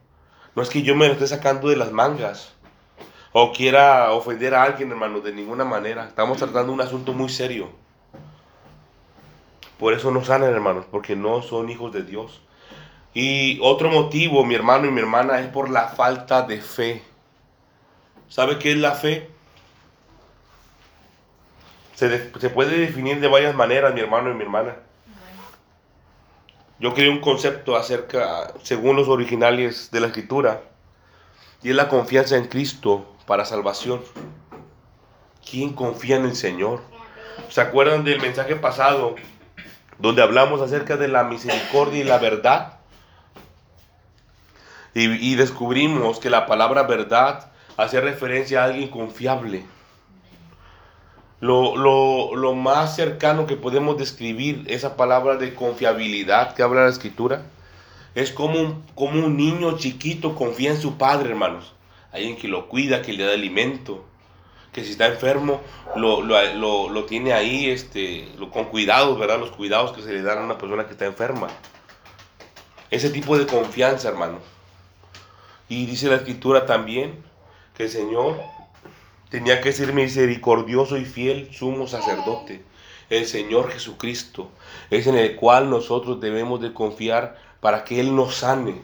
[0.55, 2.56] No es que yo me lo esté sacando de las mangas
[3.39, 6.07] o quiera ofender a alguien, hermano, de ninguna manera.
[6.07, 7.69] Estamos tratando un asunto muy serio.
[9.77, 12.41] Por eso no sanan, hermanos, porque no son hijos de Dios.
[13.13, 17.03] Y otro motivo, mi hermano y mi hermana, es por la falta de fe.
[18.27, 19.29] ¿Sabe qué es la fe?
[21.93, 22.09] Se,
[22.49, 24.77] puede definir de varias maneras, mi hermano y mi hermana.
[26.79, 30.63] Yo creé un concepto acerca, según los originales de la escritura,
[31.61, 34.01] y es la confianza en Cristo para salvación.
[35.47, 36.81] ¿Quién confía en el Señor?
[37.49, 39.15] ¿Se acuerdan del mensaje pasado
[39.99, 42.79] donde hablamos acerca de la misericordia y la verdad?
[44.95, 49.63] Y, descubrimos que la palabra verdad hace referencia a alguien confiable.
[51.39, 57.43] Lo, lo, más cercano que podemos describir esa palabra de confiabilidad que habla la escritura
[58.15, 61.76] es como como un niño chiquito confía en su padre, hermanos
[62.11, 64.05] alguien que lo cuida, que le da alimento,
[64.71, 65.61] que si está enfermo
[65.95, 69.39] lo, lo, lo, tiene ahí este, con cuidados, ¿verdad?
[69.39, 71.47] Los cuidados que se le dan a una persona que está enferma.
[72.91, 74.39] Ese tipo de confianza, hermano.
[75.67, 77.23] Y dice la escritura también
[77.75, 78.39] que el Señor
[79.29, 82.63] tenía que ser misericordioso y fiel sumo sacerdote.
[83.09, 84.51] El Señor Jesucristo
[84.89, 88.75] es en el cual nosotros debemos de confiar para que Él nos sane.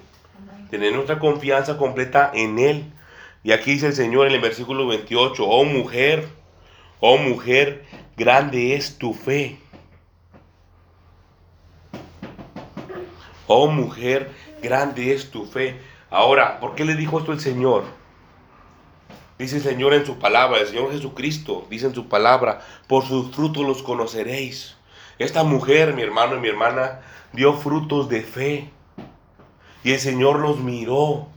[0.69, 2.85] Tener nuestra confianza completa en Él
[3.43, 6.29] y aquí dice el Señor en el versículo 28, oh mujer,
[7.01, 9.59] oh mujer, grande es tu fe.
[13.47, 15.77] Oh mujer, grande es tu fe.
[16.09, 17.83] Ahora, ¿por qué le dijo esto el Señor?
[19.37, 23.35] Dice el Señor en su palabra, el Señor Jesucristo dice en su palabra, por sus
[23.35, 24.77] frutos los conoceréis.
[25.19, 27.01] Esta mujer, mi hermano y mi hermana,
[27.33, 28.69] dio frutos de fe.
[29.83, 31.27] Y el Señor los miró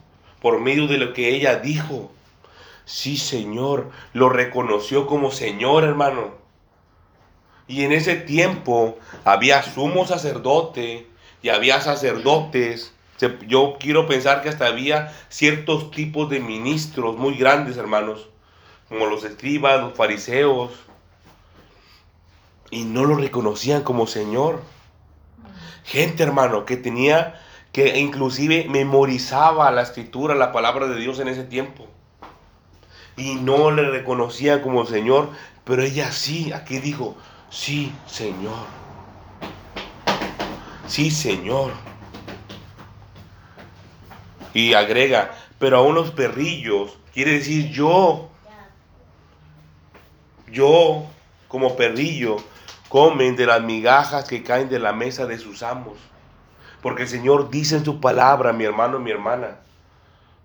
[0.41, 2.11] por medio de lo que ella dijo.
[2.85, 6.35] Sí, Señor, lo reconoció como Señor, hermano.
[7.69, 11.09] Y en ese tiempo había sumo sacerdote
[11.43, 12.93] y había sacerdotes.
[13.49, 18.29] Yo quiero pensar que hasta había ciertos tipos de ministros muy grandes, hermanos,
[18.89, 20.71] como los escribas, los fariseos,
[22.71, 24.63] y no lo reconocían como Señor.
[25.85, 27.41] Gente, hermano, que tenía
[27.77, 31.87] que inclusive memorizaba la escritura, la palabra de Dios en ese tiempo.
[33.19, 35.29] Y no le reconocía como Señor,
[35.63, 37.17] pero ella sí, aquí dijo,
[37.51, 38.65] sí, Señor.
[40.87, 41.73] Sí, Señor.
[44.55, 48.31] Y agrega, pero a unos perrillos, quiere decir yo,
[50.51, 51.05] yo
[51.49, 52.39] como perrillo,
[52.89, 55.99] comen de las migajas que caen de la mesa de sus amos.
[56.87, 59.57] Porque el Señor dice en su palabra, mi hermano, mi hermana,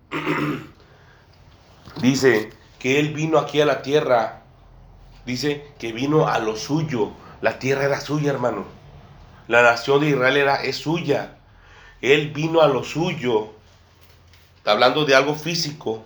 [2.01, 2.49] dice
[2.79, 4.41] que Él vino aquí a la tierra,
[5.23, 8.65] dice que vino a lo suyo, la tierra era suya, hermano.
[9.47, 11.37] La nación de Israel era, es suya.
[12.01, 13.49] Él vino a lo suyo.
[14.57, 16.03] Está hablando de algo físico,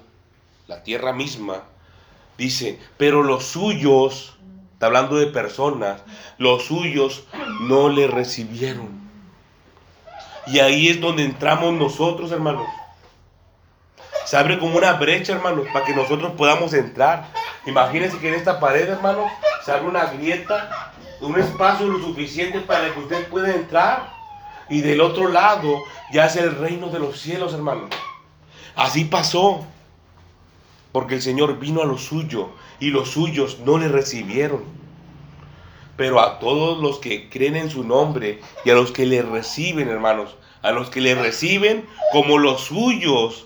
[0.68, 1.64] la tierra misma.
[2.38, 4.36] Dice, pero los suyos,
[4.74, 6.02] está hablando de personas,
[6.38, 7.24] los suyos
[7.62, 9.05] no le recibieron.
[10.48, 12.68] Y ahí es donde entramos nosotros, hermanos.
[14.26, 17.28] Se abre como una brecha, hermanos, para que nosotros podamos entrar.
[17.66, 19.32] Imagínense que en esta pared, hermanos,
[19.64, 24.14] se abre una grieta, un espacio lo suficiente para que usted pueda entrar.
[24.70, 27.90] Y del otro lado ya es el reino de los cielos, hermanos.
[28.76, 29.66] Así pasó.
[30.92, 34.64] Porque el Señor vino a lo suyo y los suyos no le recibieron.
[35.98, 39.88] Pero a todos los que creen en su nombre y a los que le reciben,
[39.88, 43.46] hermanos, a los que le reciben como los suyos,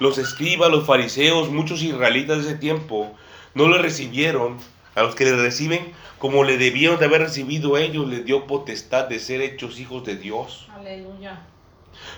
[0.00, 3.12] los escribas, los fariseos, muchos israelitas de ese tiempo,
[3.54, 4.56] no le recibieron.
[4.94, 9.06] A los que le reciben como le debieron de haber recibido ellos, les dio potestad
[9.06, 10.68] de ser hechos hijos de Dios.
[10.74, 11.40] Aleluya.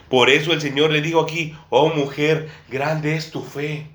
[0.09, 3.87] Por eso el Señor le dijo aquí, oh mujer, grande es tu fe.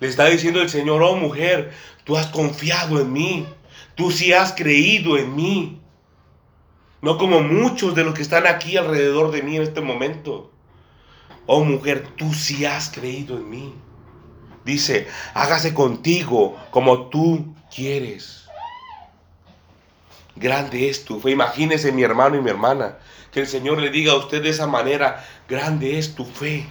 [0.00, 1.72] Le está diciendo el Señor, oh mujer,
[2.04, 3.46] tú has confiado en mí,
[3.94, 5.80] tú sí has creído en mí.
[7.00, 10.52] No como muchos de los que están aquí alrededor de mí en este momento.
[11.46, 13.74] Oh mujer, tú sí has creído en mí.
[14.64, 18.46] Dice, hágase contigo como tú quieres.
[20.36, 21.30] Grande es tu fe.
[21.30, 22.98] Imagínese mi hermano y mi hermana.
[23.32, 26.66] Que el Señor le diga a usted de esa manera, grande es tu fe.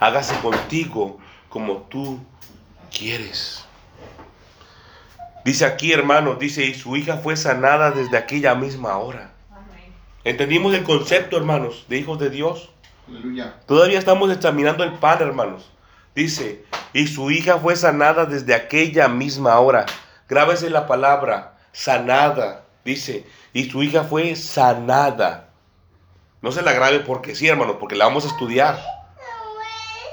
[0.00, 2.18] Hágase contigo como tú
[2.90, 3.64] quieres.
[5.44, 9.30] Dice aquí, hermanos, dice, y su hija fue sanada desde aquella misma hora.
[10.24, 12.70] ¿Entendimos el concepto, hermanos, de hijos de Dios?
[13.06, 13.54] Aleluya.
[13.66, 15.70] Todavía estamos examinando el pan, hermanos.
[16.14, 19.84] Dice, y su hija fue sanada desde aquella misma hora.
[20.30, 22.64] Grábese la palabra, sanada.
[22.82, 25.50] Dice, y su hija fue sanada.
[26.40, 28.78] No se la grabe porque sí, hermano, porque la vamos a estudiar.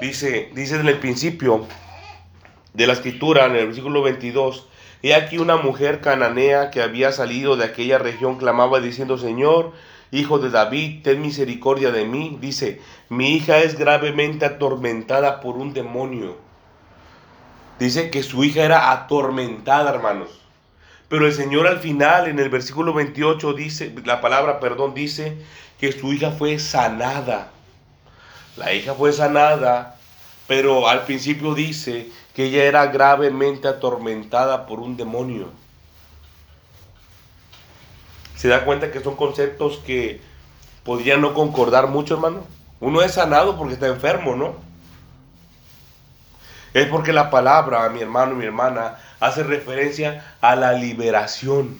[0.02, 1.66] Dice, dice en el principio
[2.74, 4.68] de la escritura, en el versículo 22,
[5.02, 9.72] He aquí una mujer cananea que había salido de aquella región clamaba diciendo, Señor,
[10.12, 12.38] hijo de David, ten misericordia de mí.
[12.40, 16.36] Dice, mi hija es gravemente atormentada por un demonio.
[17.80, 20.40] Dice que su hija era atormentada, hermanos.
[21.08, 25.36] Pero el Señor al final, en el versículo 28, dice, la palabra, perdón, dice
[25.80, 27.50] que su hija fue sanada.
[28.56, 29.96] La hija fue sanada,
[30.46, 35.48] pero al principio dice que ella era gravemente atormentada por un demonio.
[38.36, 40.20] ¿Se da cuenta que son conceptos que
[40.82, 42.44] podrían no concordar mucho, hermano?
[42.80, 44.56] Uno es sanado porque está enfermo, ¿no?
[46.74, 51.78] Es porque la palabra, mi hermano y mi hermana, hace referencia a la liberación.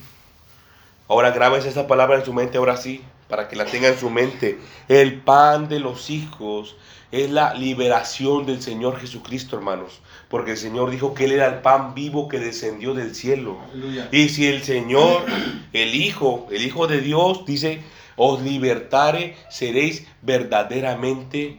[1.08, 4.10] Ahora grabes esa palabra en su mente, ahora sí, para que la tenga en su
[4.10, 4.58] mente.
[4.88, 6.76] El pan de los hijos
[7.10, 10.02] es la liberación del Señor Jesucristo, hermanos.
[10.28, 13.56] Porque el Señor dijo que Él era el pan vivo que descendió del cielo.
[13.72, 14.10] Aleluya.
[14.12, 15.24] Y si el Señor,
[15.72, 17.80] el Hijo, el Hijo de Dios, dice,
[18.16, 21.56] os libertare, seréis verdaderamente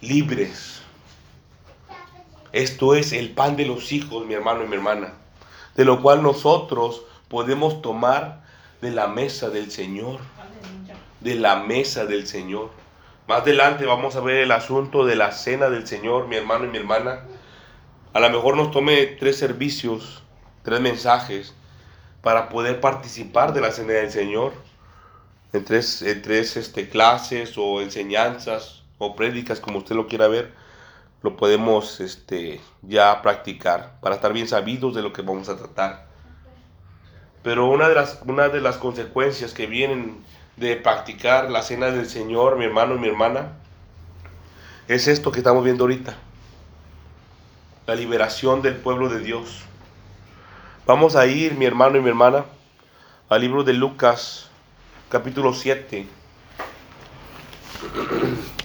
[0.00, 0.80] libres.
[2.52, 5.14] Esto es el pan de los hijos, mi hermano y mi hermana.
[5.74, 8.44] De lo cual nosotros podemos tomar
[8.80, 10.20] de la mesa del Señor.
[11.20, 12.70] De la mesa del Señor.
[13.26, 16.68] Más adelante vamos a ver el asunto de la cena del Señor, mi hermano y
[16.68, 17.22] mi hermana.
[18.12, 20.22] A lo mejor nos tome tres servicios,
[20.62, 21.54] tres mensajes,
[22.22, 24.52] para poder participar de la cena del Señor.
[25.52, 30.52] En tres, en tres este, clases o enseñanzas o prédicas, como usted lo quiera ver,
[31.22, 36.06] lo podemos este, ya practicar para estar bien sabidos de lo que vamos a tratar.
[37.42, 40.24] Pero una de las, una de las consecuencias que vienen
[40.56, 43.52] de practicar la cena del Señor, mi hermano y mi hermana,
[44.88, 46.16] es esto que estamos viendo ahorita.
[47.86, 49.62] La liberación del pueblo de Dios.
[50.86, 52.44] Vamos a ir, mi hermano y mi hermana,
[53.28, 54.48] al libro de Lucas,
[55.10, 56.06] capítulo 7.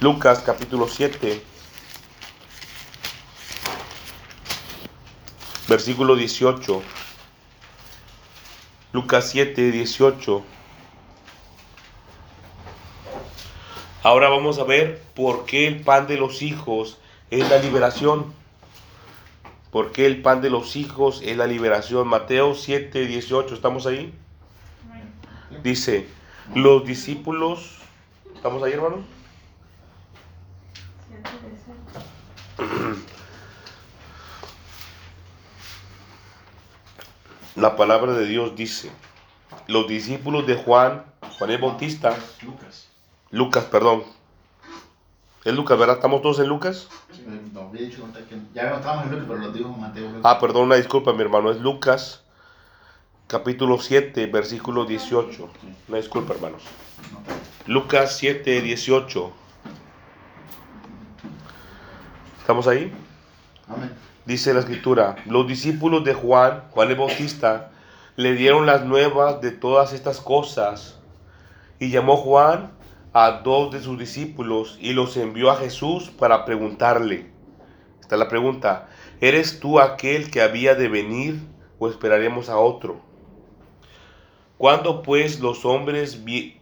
[0.00, 1.42] Lucas, capítulo 7.
[5.68, 6.82] Versículo 18.
[8.92, 10.44] Lucas 7, 18.
[14.04, 16.98] Ahora vamos a ver por qué el pan de los hijos
[17.30, 18.34] es la liberación.
[19.70, 22.08] ¿Por qué el pan de los hijos es la liberación?
[22.08, 24.12] Mateo 7, 18, ¿estamos ahí?
[25.62, 26.08] Dice,
[26.52, 27.78] los discípulos,
[28.34, 29.04] ¿estamos ahí hermano?
[37.54, 38.90] La palabra de Dios dice,
[39.66, 41.04] los discípulos de Juan,
[41.38, 42.91] Juan el Bautista, Lucas.
[43.32, 44.02] Lucas, perdón.
[45.42, 45.96] Es Lucas, ¿verdad?
[45.96, 46.86] ¿Estamos todos en Lucas?
[47.10, 50.10] Sí, no, había dicho que ya estábamos en Lucas, pero lo dijo Mateo.
[50.22, 51.50] Ah, perdón, una disculpa, mi hermano.
[51.50, 52.22] Es Lucas,
[53.28, 55.48] capítulo 7, versículo 18.
[55.88, 56.62] Una disculpa, hermanos.
[57.10, 57.72] No.
[57.72, 59.32] Lucas 7, 18.
[62.38, 62.92] ¿Estamos ahí?
[63.66, 63.94] Amén.
[64.26, 67.70] Dice la escritura, los discípulos de Juan, Juan el Bautista,
[68.16, 70.98] le dieron las nuevas de todas estas cosas.
[71.78, 72.81] Y llamó Juan
[73.12, 77.30] a dos de sus discípulos y los envió a Jesús para preguntarle.
[78.00, 78.88] Esta es la pregunta,
[79.20, 81.40] ¿eres tú aquel que había de venir
[81.78, 83.00] o esperaremos a otro?
[84.58, 86.60] Cuando pues los hombres vi-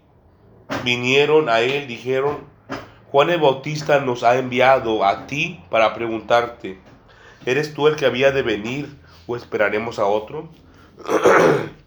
[0.84, 2.38] vinieron a él, dijeron,
[3.10, 6.78] Juan el Bautista nos ha enviado a ti para preguntarte,
[7.44, 8.96] ¿eres tú el que había de venir
[9.26, 10.48] o esperaremos a otro?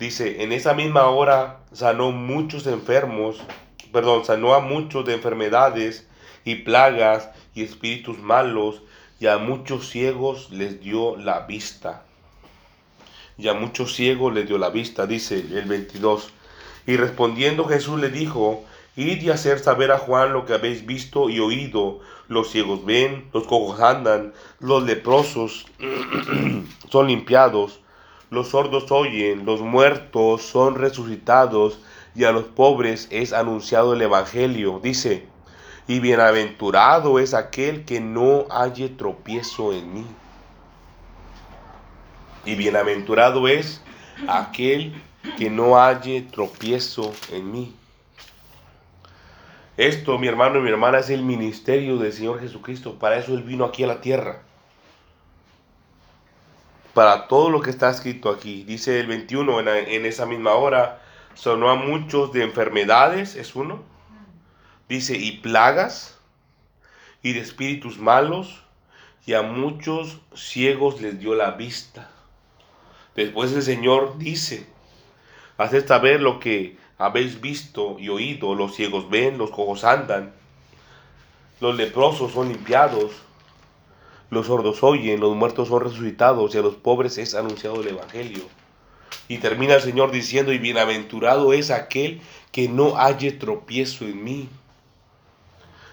[0.00, 3.38] Dice, en esa misma hora sanó muchos enfermos,
[3.92, 6.08] perdón, sanó a muchos de enfermedades
[6.42, 8.80] y plagas y espíritus malos,
[9.20, 12.02] y a muchos ciegos les dio la vista.
[13.36, 16.32] Y a muchos ciegos les dio la vista, dice el 22.
[16.86, 18.64] Y respondiendo Jesús le dijo,
[18.96, 22.00] Id y hacer saber a Juan lo que habéis visto y oído.
[22.26, 25.66] Los ciegos ven, los cojos andan, los leprosos
[26.90, 27.80] son limpiados,
[28.30, 31.80] los sordos oyen, los muertos son resucitados,
[32.14, 34.80] y a los pobres es anunciado el Evangelio.
[34.82, 35.26] Dice,
[35.86, 40.06] y bienaventurado es aquel que no halle tropiezo en mí.
[42.44, 43.82] Y bienaventurado es
[44.28, 44.94] aquel
[45.36, 47.74] que no halle tropiezo en mí.
[49.76, 52.98] Esto, mi hermano y mi hermana, es el ministerio del Señor Jesucristo.
[52.98, 54.42] Para eso Él vino aquí a la tierra.
[56.94, 58.64] Para todo lo que está escrito aquí.
[58.64, 61.02] Dice el 21, en, en esa misma hora,
[61.34, 63.82] sonó a muchos de enfermedades, es uno.
[64.88, 66.18] Dice, y plagas,
[67.22, 68.62] y de espíritus malos,
[69.26, 72.10] y a muchos ciegos les dio la vista.
[73.14, 74.66] Después el Señor dice,
[75.58, 80.32] haced saber lo que habéis visto y oído, los ciegos ven, los cojos andan,
[81.60, 83.12] los leprosos son limpiados,
[84.30, 88.44] los sordos oyen, los muertos son resucitados y a los pobres es anunciado el Evangelio.
[89.26, 92.20] Y termina el Señor diciendo, y bienaventurado es aquel
[92.52, 94.48] que no halle tropiezo en mí.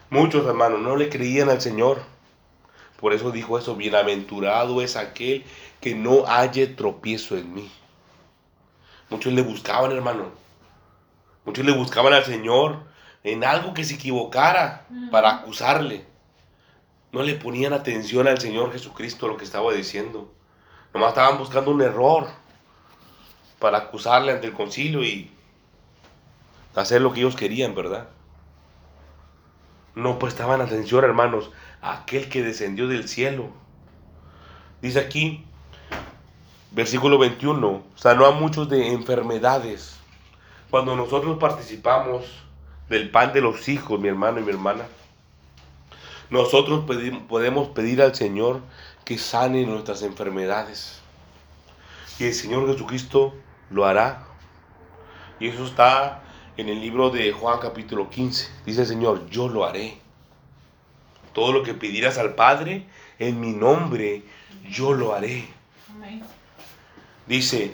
[0.10, 2.02] Muchos hermanos no le creían al Señor.
[3.00, 5.44] Por eso dijo eso, bienaventurado es aquel
[5.82, 7.72] que no halle tropiezo en mí.
[9.10, 10.26] Muchos le buscaban, hermano.
[11.46, 12.84] Muchos le buscaban al Señor
[13.24, 16.06] en algo que se equivocara para acusarle.
[17.12, 20.32] No le ponían atención al Señor Jesucristo lo que estaba diciendo.
[20.94, 22.28] Nomás estaban buscando un error
[23.60, 25.32] para acusarle ante el concilio y
[26.76, 28.10] hacer lo que ellos querían, ¿verdad?
[29.96, 31.50] No prestaban atención, hermanos,
[31.82, 33.50] a aquel que descendió del cielo.
[34.82, 35.44] Dice aquí,
[36.72, 39.98] versículo 21, sanó a muchos de enfermedades.
[40.70, 42.26] Cuando nosotros participamos
[42.90, 44.84] del pan de los hijos, mi hermano y mi hermana,
[46.30, 46.86] nosotros
[47.28, 48.62] podemos pedir al Señor
[49.06, 51.00] que sane nuestras enfermedades.
[52.20, 53.34] Y el Señor Jesucristo
[53.70, 54.26] lo hará.
[55.40, 56.24] Y eso está
[56.58, 58.50] en el libro de Juan capítulo 15.
[58.66, 60.00] Dice el Señor, yo lo haré.
[61.34, 62.86] Todo lo que pidieras al Padre
[63.20, 64.24] en mi nombre,
[64.70, 65.48] yo lo haré.
[67.28, 67.74] Dice,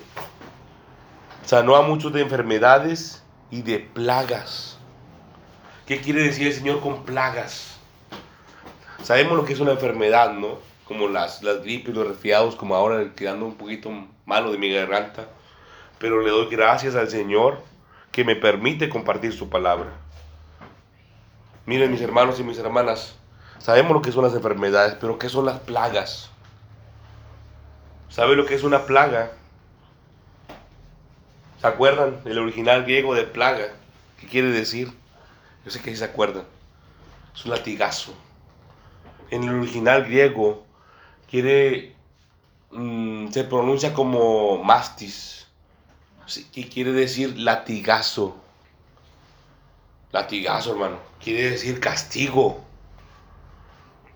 [1.46, 4.78] sanó a muchos de enfermedades y de plagas.
[5.86, 7.78] ¿Qué quiere decir el Señor con plagas?
[9.04, 10.60] Sabemos lo que es una enfermedad, ¿no?
[10.86, 13.92] Como las, las gripes, los resfriados, como ahora quedando un poquito
[14.26, 15.28] malo de mi garganta.
[16.00, 17.62] Pero le doy gracias al Señor
[18.14, 19.90] que me permite compartir su palabra.
[21.66, 23.16] Miren mis hermanos y mis hermanas,
[23.60, 26.30] sabemos lo que son las enfermedades, pero ¿qué son las plagas?
[28.08, 29.32] ¿Sabe lo que es una plaga?
[31.60, 33.68] ¿Se acuerdan del original griego de plaga?
[34.20, 34.92] ¿Qué quiere decir?
[35.66, 36.44] Yo sé que sí se acuerdan.
[37.36, 38.14] Es un latigazo.
[39.34, 40.64] En el original griego
[41.28, 41.96] quiere
[42.70, 45.48] mm, se pronuncia como mastis,
[46.52, 48.38] que quiere decir latigazo.
[50.12, 50.98] Latigazo, hermano.
[51.20, 52.62] Quiere decir castigo.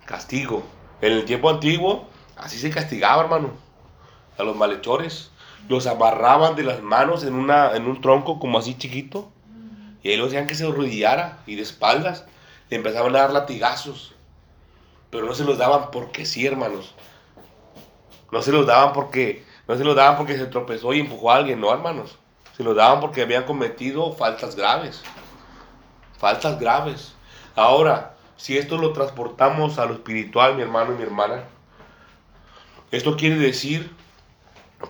[0.05, 0.61] Castigo.
[1.01, 3.49] En el tiempo antiguo, así se castigaba, hermano.
[4.37, 5.31] A los malhechores.
[5.67, 9.31] Los amarraban de las manos en, una, en un tronco como así chiquito.
[10.03, 12.25] Y ahí lo hacían que se arrodillara y de espaldas.
[12.69, 14.13] Le empezaban a dar latigazos.
[15.09, 16.93] Pero no se los daban porque sí, hermanos.
[18.31, 21.37] No se los daban porque no se los daban porque se tropezó y empujó a
[21.37, 22.17] alguien, no, hermanos.
[22.55, 25.03] Se los daban porque habían cometido faltas graves.
[26.17, 27.13] Faltas graves.
[27.55, 31.43] Ahora, si esto lo transportamos a lo espiritual, mi hermano y mi hermana,
[32.91, 33.91] esto quiere decir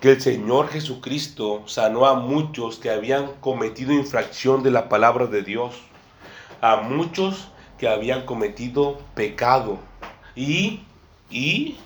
[0.00, 5.42] que el Señor Jesucristo sanó a muchos que habían cometido infracción de la palabra de
[5.42, 5.74] Dios.
[6.60, 7.48] A muchos
[7.78, 9.78] que habían cometido pecado.
[10.38, 10.84] Y,
[11.30, 11.76] y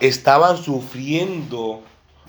[0.00, 1.80] estaban sufriendo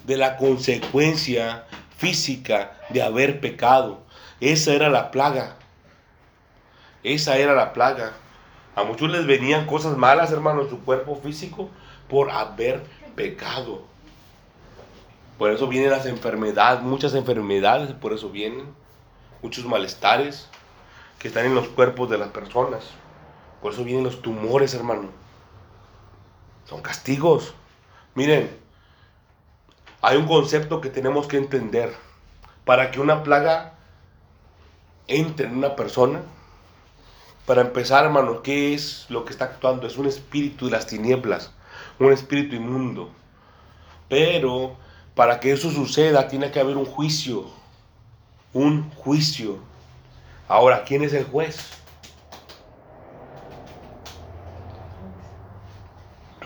[0.04, 1.66] de la consecuencia
[1.97, 4.02] física de haber pecado.
[4.39, 5.56] Esa era la plaga.
[7.04, 8.14] Esa era la plaga.
[8.76, 11.72] A muchos les venían cosas malas, hermano, en su cuerpo físico
[12.08, 12.84] por haber
[13.16, 13.82] pecado.
[15.39, 18.68] Por eso vienen las enfermedades, muchas enfermedades, por eso vienen
[19.41, 20.47] muchos malestares
[21.18, 22.84] que están en los cuerpos de las personas.
[23.62, 25.09] Por eso vienen los tumores, hermano.
[26.66, 27.53] Son castigos.
[28.16, 28.49] Miren,
[30.01, 31.93] hay un concepto que tenemos que entender.
[32.66, 33.74] Para que una plaga
[35.07, 36.22] entre en una persona,
[37.45, 39.88] para empezar, hermano, ¿qué es lo que está actuando?
[39.88, 41.51] Es un espíritu de las tinieblas,
[41.99, 43.09] un espíritu inmundo.
[44.07, 44.76] Pero
[45.16, 47.45] para que eso suceda tiene que haber un juicio,
[48.53, 49.57] un juicio.
[50.47, 51.80] Ahora, ¿quién es el juez?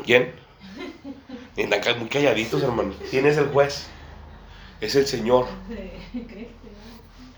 [0.06, 0.32] ¿Quién?
[1.58, 2.94] Están muy calladitos, hermano.
[3.10, 3.88] ¿Quién es el juez?
[4.80, 5.48] Es el Señor,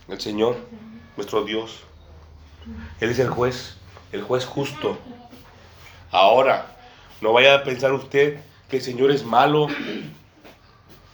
[0.10, 0.58] el Señor,
[1.16, 1.84] nuestro Dios.
[3.00, 3.78] Él es el juez,
[4.12, 4.98] el juez justo.
[6.12, 6.76] Ahora,
[7.22, 9.68] no vaya a pensar usted que el Señor es malo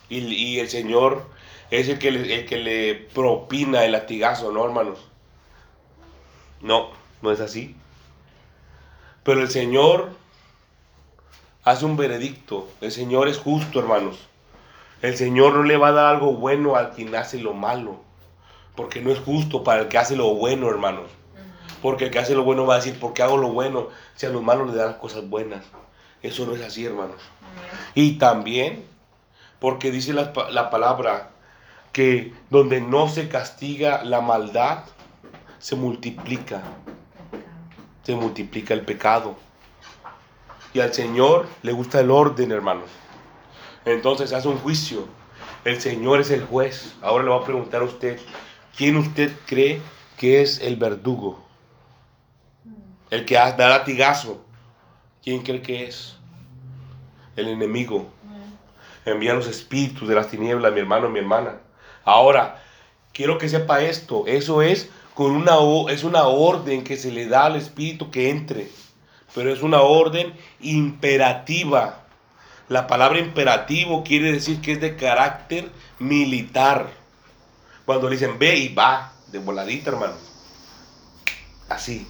[0.10, 1.30] y, y el Señor
[1.70, 5.00] es el que, le, el que le propina el latigazo, ¿no, hermanos?
[6.62, 6.92] No,
[7.22, 7.76] no es así.
[9.24, 10.23] Pero el Señor
[11.64, 12.68] hace un veredicto.
[12.82, 14.18] El Señor es justo, hermanos.
[15.02, 17.98] El Señor no le va a dar algo bueno al quien hace lo malo.
[18.76, 21.06] Porque no es justo para el que hace lo bueno, hermanos.
[21.82, 24.26] Porque el que hace lo bueno va a decir, ¿por qué hago lo bueno si
[24.26, 25.66] a los malos le dan cosas buenas?
[26.22, 27.22] Eso no es así, hermanos.
[27.94, 28.86] Y también,
[29.60, 31.32] porque dice la, la palabra
[31.92, 34.86] que donde no se castiga la maldad,
[35.60, 36.62] se multiplica,
[38.04, 39.36] se multiplica el pecado.
[40.74, 42.90] Y al Señor le gusta el orden, hermanos.
[43.86, 45.08] Entonces hace un juicio.
[45.66, 46.96] El Señor es el juez.
[47.02, 48.20] Ahora le voy a preguntar a usted,
[48.76, 49.82] ¿quién usted cree
[50.18, 51.44] que es el verdugo?
[53.12, 54.44] El que da latigazo.
[55.24, 56.16] ¿Quién cree que es?
[57.36, 58.08] El enemigo.
[59.06, 61.60] Envía los espíritus de las tinieblas, mi hermano, mi hermana.
[62.04, 62.62] Ahora,
[63.14, 64.26] quiero que sepa esto.
[64.28, 65.58] Eso es con una,
[65.92, 68.70] es una orden que se le da al espíritu que entre.
[69.36, 72.00] Pero es una orden imperativa.
[72.70, 75.70] La palabra imperativo quiere decir que es de carácter
[76.00, 76.88] militar.
[77.86, 80.14] Cuando le dicen ve y va, de voladita, hermano.
[81.70, 82.08] Así,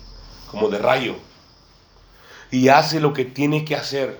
[0.52, 1.16] como de rayo.
[2.52, 4.20] Y hace lo que tiene que hacer.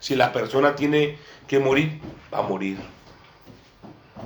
[0.00, 2.00] Si la persona tiene que morir,
[2.32, 2.78] va a morir.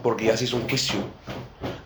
[0.02, 1.00] Porque ya se hizo un juicio.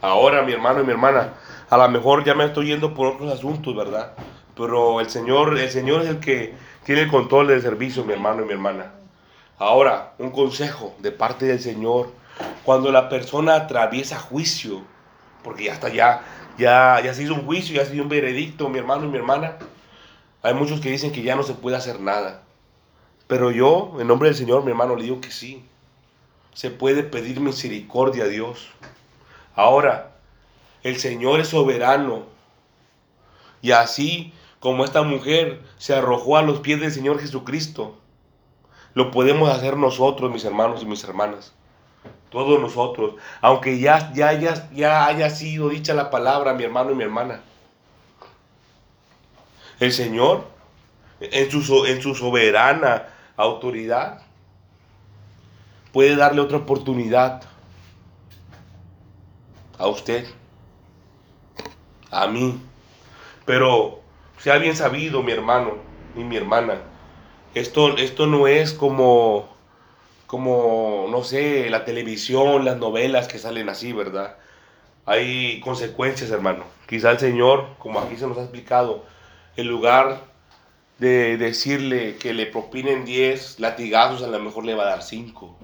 [0.01, 1.35] Ahora, mi hermano y mi hermana,
[1.69, 4.15] a lo mejor ya me estoy yendo por otros asuntos, ¿verdad?
[4.57, 6.55] Pero el Señor, el Señor es el que
[6.85, 8.93] tiene el control del servicio, mi hermano y mi hermana.
[9.59, 12.11] Ahora, un consejo de parte del Señor.
[12.65, 14.83] Cuando la persona atraviesa juicio,
[15.43, 16.23] porque ya está, ya,
[16.59, 19.17] ya, ya se hizo un juicio, ya se dio un veredicto, mi hermano y mi
[19.17, 19.57] hermana.
[20.43, 22.43] Hay muchos que dicen que ya no se puede hacer nada.
[23.27, 25.65] Pero yo, en nombre del Señor, mi hermano, le digo que sí.
[26.55, 28.69] Se puede pedir misericordia a Dios.
[29.55, 30.13] Ahora,
[30.83, 32.25] el Señor es soberano.
[33.61, 34.33] Y así
[34.67, 37.97] como esta mujer se arrojó a los pies del Señor Jesucristo,
[38.95, 41.55] lo podemos hacer nosotros, mis hermanos y mis hermanas.
[42.31, 43.15] Todos nosotros.
[43.41, 47.43] Aunque ya, ya, ya, ya haya sido dicha la palabra, mi hermano y mi hermana.
[49.79, 50.49] El Señor,
[51.21, 53.07] en su, en su soberana
[53.37, 54.23] autoridad,
[55.93, 57.41] puede darle otra oportunidad
[59.79, 60.27] a usted,
[62.11, 62.61] a mí.
[63.45, 64.03] Pero
[64.39, 65.75] sea bien sabido, mi hermano
[66.17, 66.81] y mi hermana,
[67.55, 69.49] esto, esto no es como,
[70.27, 74.37] como, no sé, la televisión, las novelas que salen así, ¿verdad?
[75.07, 76.65] Hay consecuencias, hermano.
[76.87, 79.05] Quizá el Señor, como aquí se nos ha explicado,
[79.57, 80.21] en lugar
[80.99, 85.57] de decirle que le propinen 10 latigazos, a lo mejor le va a dar 5.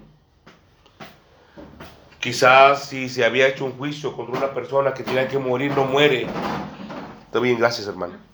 [2.20, 5.84] Quizás si se había hecho un juicio contra una persona que tenía que morir, no
[5.84, 6.26] muere.
[7.26, 8.31] Está bien, gracias hermano.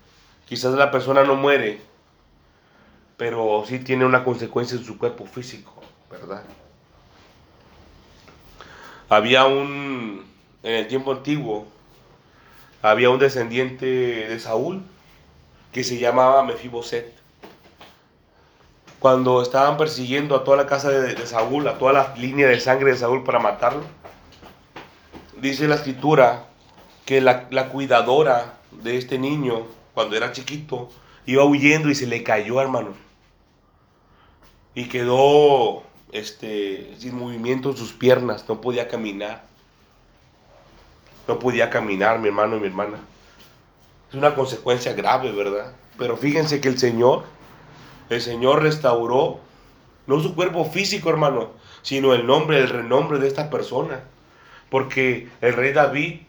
[0.48, 1.78] Quizás la persona no muere,
[3.18, 5.74] pero sí tiene una consecuencia en su cuerpo físico,
[6.10, 6.42] ¿verdad?
[9.10, 10.24] Había un,
[10.62, 11.66] en el tiempo antiguo,
[12.80, 14.82] había un descendiente de Saúl
[15.70, 17.12] que se llamaba Mefiboset.
[19.00, 22.92] Cuando estaban persiguiendo a toda la casa de, Saúl, a toda la línea de sangre
[22.92, 23.82] de Saúl para matarlo,
[25.36, 26.46] dice la escritura
[27.04, 30.88] que la cuidadora de este niño, cuando era chiquito,
[31.26, 32.90] iba huyendo y se le cayó, hermano.
[34.76, 35.82] Y quedó
[36.12, 39.42] este, sin movimiento en sus piernas, no podía caminar.
[41.26, 43.00] No podía caminar, mi hermano y mi hermana.
[44.08, 45.72] Es una consecuencia grave, ¿verdad?
[45.98, 47.24] Pero fíjense que el Señor,
[48.08, 49.40] el Señor restauró
[50.06, 51.50] no su cuerpo físico, hermano,
[51.82, 54.04] sino el nombre, el renombre de esta persona.
[54.70, 56.20] Porque el rey David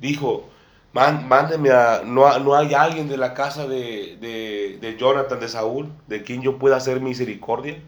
[0.00, 0.50] dijo,
[0.96, 5.92] "Man- a, no, no hay alguien de la casa de, de, de Jonathan, de Saúl,
[6.06, 7.82] de quien yo pueda hacer misericordia.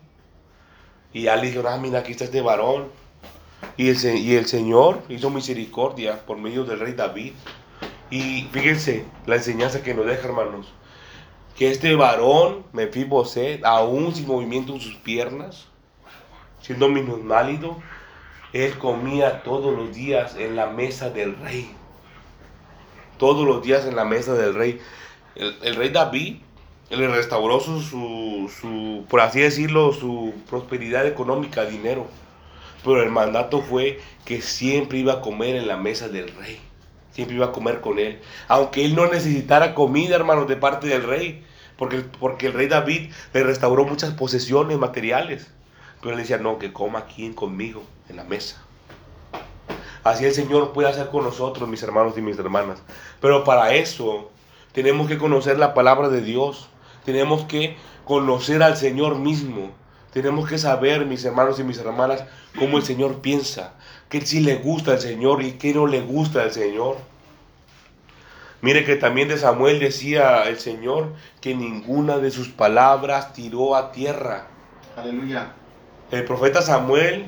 [1.12, 2.88] Y ya le dijeron, ah, mira, aquí está este varón.
[3.76, 7.32] Y el, y el Señor hizo misericordia por medio del rey David.
[8.10, 10.72] Y fíjense la enseñanza que nos deja, hermanos.
[11.56, 15.66] Que este varón, Mefiboset, aún sin movimiento en sus piernas,
[16.60, 17.78] siendo minusválido,
[18.52, 21.70] él comía todos los días en la mesa del rey.
[23.18, 24.80] Todos los días en la mesa del rey.
[25.34, 26.36] El, rey David
[26.90, 32.06] le restauró su, su, su, por así decirlo, su prosperidad económica, dinero.
[32.84, 36.60] Pero el mandato fue que siempre iba a comer en la mesa del rey.
[37.12, 38.20] Siempre iba a comer con él.
[38.46, 41.44] Aunque él no necesitara comida, hermanos, de parte del rey.
[41.76, 45.50] Porque, porque el rey David le restauró muchas posesiones materiales.
[46.00, 48.62] Pero él decía, no, que coma aquí conmigo, en la mesa.
[50.08, 52.82] Así el Señor puede hacer con nosotros, mis hermanos y mis hermanas.
[53.20, 54.30] Pero para eso
[54.72, 56.70] tenemos que conocer la palabra de Dios.
[57.04, 59.70] Tenemos que conocer al Señor mismo.
[60.14, 62.24] Tenemos que saber, mis hermanos y mis hermanas,
[62.58, 63.74] cómo el Señor piensa.
[64.08, 66.96] Que sí le gusta al Señor y qué no le gusta al Señor.
[68.62, 73.92] Mire que también de Samuel decía el Señor que ninguna de sus palabras tiró a
[73.92, 74.46] tierra.
[74.96, 75.52] Aleluya.
[76.10, 77.26] El profeta Samuel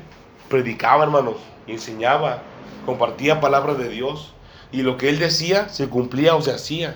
[0.49, 2.41] predicaba, hermanos, y enseñaba,
[2.85, 4.33] compartía palabras de Dios.
[4.71, 6.95] Y lo que él decía se cumplía o se hacía.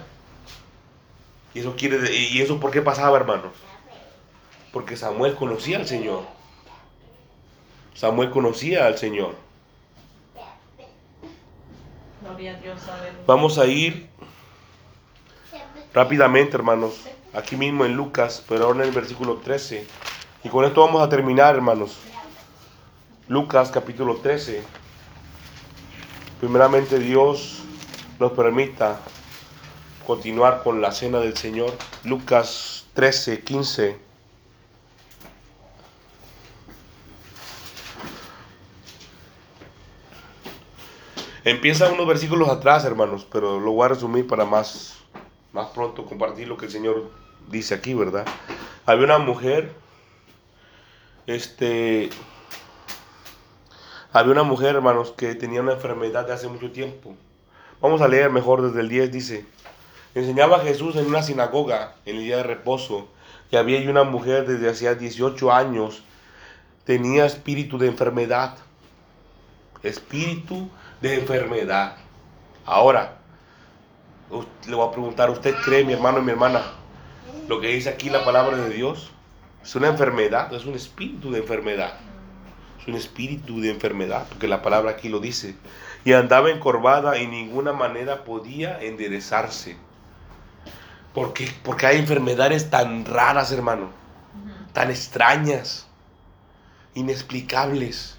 [1.53, 3.53] Y eso, quiere, y eso por qué pasaba, hermanos.
[4.71, 6.23] Porque Samuel conocía al Señor.
[7.93, 9.35] Samuel conocía al Señor.
[12.21, 13.23] Gloria a Dios, aleluya.
[13.25, 14.09] Vamos a ir
[15.93, 17.01] rápidamente, hermanos,
[17.33, 19.87] aquí mismo en Lucas, pero ahora en el versículo 13.
[20.43, 21.97] Y con esto vamos a terminar, hermanos.
[23.29, 24.61] Lucas capítulo 13.
[26.39, 27.63] Primeramente Dios
[28.19, 28.99] nos permita
[30.05, 31.73] continuar con la cena del Señor.
[32.03, 34.05] Lucas 13, 15.
[41.45, 44.95] Empieza unos versículos atrás, hermanos, pero lo voy a resumir para más,
[45.53, 47.11] más pronto compartir lo que el Señor
[47.49, 48.25] dice aquí, ¿verdad?
[48.87, 49.71] Había una mujer,
[51.27, 52.09] este,
[54.15, 57.13] había una mujer, hermanos, que tenía una enfermedad de hace mucho tiempo.
[57.81, 59.45] Vamos a leer mejor desde el 10, dice,
[60.13, 63.09] enseñaba a Jesús en una sinagoga en el día de reposo,
[63.51, 66.01] y había ahí una mujer desde hacía 18 años,
[66.85, 68.55] tenía espíritu de enfermedad,
[69.83, 70.69] espíritu
[71.01, 71.97] de enfermedad.
[72.65, 73.17] Ahora,
[74.65, 76.61] le voy a preguntar, ¿usted cree, mi hermano y mi hermana,
[77.49, 79.11] lo que dice aquí la palabra de Dios?
[79.61, 80.53] ¿Es una enfermedad?
[80.53, 81.95] ¿Es un espíritu de enfermedad?
[82.85, 85.55] Es un espíritu de enfermedad, porque la palabra aquí lo dice.
[86.03, 89.75] Y andaba encorvada y ninguna manera podía enderezarse.
[91.15, 91.49] ¿Por qué?
[91.63, 93.89] Porque hay enfermedades tan raras, hermano,
[94.71, 95.87] tan extrañas,
[96.93, 98.17] inexplicables.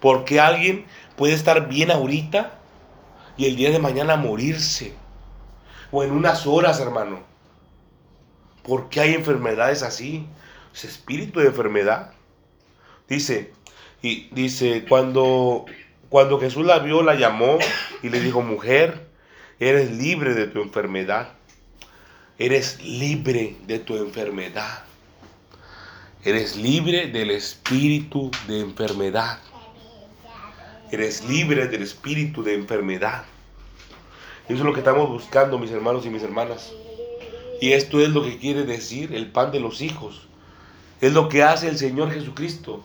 [0.00, 0.84] Porque alguien
[1.16, 2.58] puede estar bien ahorita
[3.38, 4.94] y el día de mañana morirse.
[5.90, 7.20] O en unas horas, hermano.
[8.62, 10.26] ¿Por qué hay enfermedades así?
[10.74, 12.15] Es espíritu de enfermedad.
[13.08, 13.52] Dice,
[14.02, 15.64] y dice, cuando,
[16.08, 17.58] cuando Jesús la vio, la llamó
[18.02, 19.06] y le dijo, mujer,
[19.60, 21.34] eres libre de tu enfermedad.
[22.38, 24.84] Eres libre de tu enfermedad.
[26.24, 29.38] Eres libre del espíritu de enfermedad.
[30.90, 33.24] Eres libre del espíritu de enfermedad.
[34.48, 36.72] Eso es lo que estamos buscando, mis hermanos y mis hermanas.
[37.60, 40.28] Y esto es lo que quiere decir el pan de los hijos.
[41.00, 42.84] Es lo que hace el Señor Jesucristo.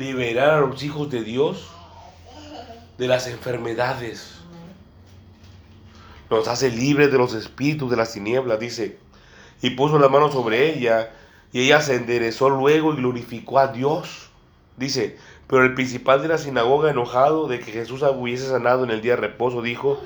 [0.00, 1.68] Liberar a los hijos de Dios
[2.96, 4.38] de las enfermedades.
[6.30, 8.96] Nos hace libres de los espíritus de las tinieblas, dice.
[9.60, 11.10] Y puso la mano sobre ella
[11.52, 14.30] y ella se enderezó luego y glorificó a Dios.
[14.78, 19.02] Dice, pero el principal de la sinagoga, enojado de que Jesús hubiese sanado en el
[19.02, 20.00] día de reposo, dijo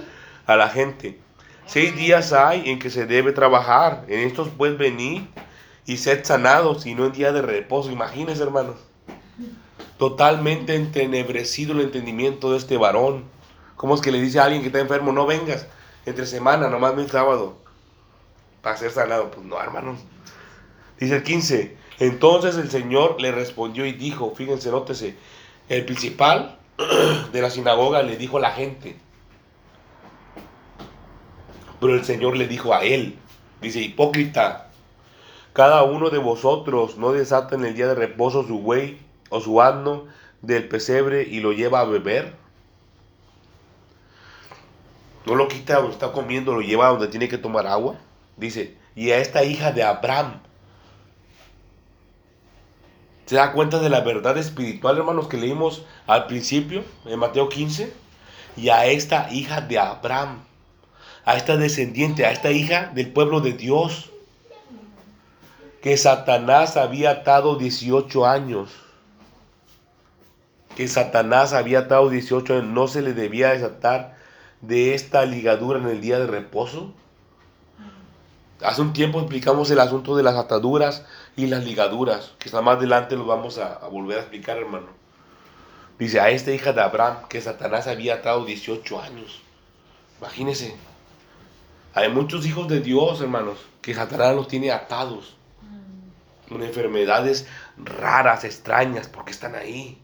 [0.47, 1.20] a la gente,
[1.66, 5.22] seis días hay en que se debe trabajar, en estos pues venid
[5.86, 7.92] y sed sanados y no en día de reposo.
[7.92, 8.74] Imagínense, hermanos,
[9.99, 13.24] totalmente entenebrecido el entendimiento de este varón.
[13.76, 15.66] ¿Cómo es que le dice a alguien que está enfermo, no vengas
[16.07, 17.57] entre semana, nomás ven sábado,
[18.62, 19.30] para ser sanado?
[19.30, 20.01] Pues no, hermanos.
[20.99, 25.16] Dice el 15, entonces el Señor le respondió y dijo, fíjense, nótese,
[25.68, 26.59] el principal
[27.32, 28.97] de la sinagoga le dijo a la gente,
[31.80, 33.18] pero el Señor le dijo a él,
[33.61, 34.70] dice, hipócrita,
[35.53, 38.99] cada uno de vosotros no desata en el día de reposo su buey
[39.30, 40.06] o su asno
[40.42, 42.34] del pesebre y lo lleva a beber.
[45.26, 47.96] No lo quita donde está comiendo, lo lleva a donde tiene que tomar agua.
[48.36, 50.40] Dice, y a esta hija de Abraham
[53.26, 57.90] ¿Se da cuenta de la verdad espiritual, hermanos, que leímos al principio, en Mateo 15?
[58.56, 60.44] Y a esta hija de Abraham,
[61.24, 64.10] a esta descendiente, a esta hija del pueblo de Dios,
[65.80, 68.70] que Satanás había atado 18 años.
[70.76, 74.16] Que Satanás había atado 18 años, no se le debía desatar
[74.60, 76.92] de esta ligadura en el día de reposo.
[78.62, 81.04] Hace un tiempo explicamos el asunto de las ataduras
[81.36, 84.86] y las ligaduras, que está más adelante lo vamos a, a volver a explicar, hermano.
[85.98, 89.42] Dice, a esta hija de Abraham, que Satanás había atado 18 años.
[90.18, 90.74] Imagínense.
[91.94, 95.36] Hay muchos hijos de Dios, hermanos, que Satanás los tiene atados.
[96.48, 97.46] Con enfermedades
[97.76, 100.00] raras, extrañas, porque están ahí.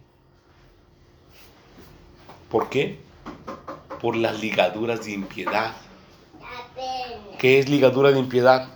[2.50, 2.98] ¿Por qué?
[4.00, 5.74] Por las ligaduras de impiedad.
[7.38, 8.68] ¿Qué es ligadura de impiedad?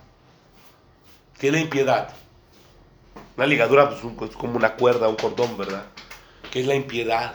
[1.39, 2.15] ¿Qué es la impiedad?
[3.37, 5.85] Una ligadura pues, un- es como una cuerda, un cordón, ¿verdad?
[6.51, 7.35] ¿Qué es la impiedad?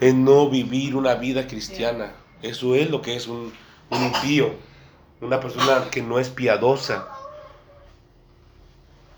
[0.00, 2.12] Es no vivir una vida cristiana.
[2.42, 3.52] Eso es lo que es un,
[3.90, 4.54] un impío.
[5.20, 7.06] Una persona que no es piadosa.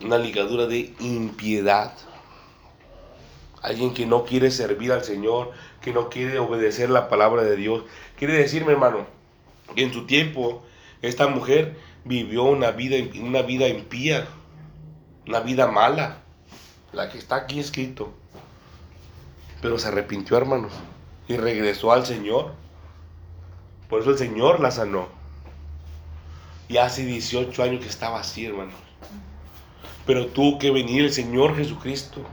[0.01, 1.93] Una ligadura de impiedad.
[3.63, 7.85] Alguien que no quiere servir al Señor, que no quiere obedecer la palabra de Dios.
[8.17, 9.07] Quiere decirme, hermano,
[9.77, 10.65] que en su tiempo
[11.01, 14.27] esta mujer vivió una vida, una vida impía,
[15.29, 16.19] una vida mala,
[16.93, 18.13] la que está aquí escrito.
[19.61, 20.73] Pero se arrepintió, hermanos,
[21.29, 22.55] y regresó al Señor.
[23.89, 25.07] Por eso el Señor la sanó.
[26.69, 28.75] Y hace 18 años que estaba así, hermanos.
[30.05, 32.27] Pero tuvo que venir el Señor Jesucristo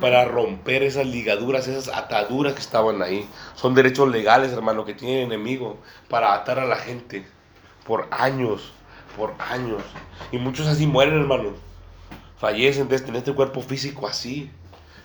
[0.00, 3.28] para romper esas ligaduras, esas ataduras que estaban ahí.
[3.54, 5.78] Son derechos legales, hermano, que tiene el enemigo
[6.08, 7.26] para atar a la gente
[7.86, 8.72] por años,
[9.16, 9.82] por años.
[10.32, 11.54] Y muchos así mueren, hermanos.
[12.38, 14.50] Fallecen este, en este cuerpo físico así,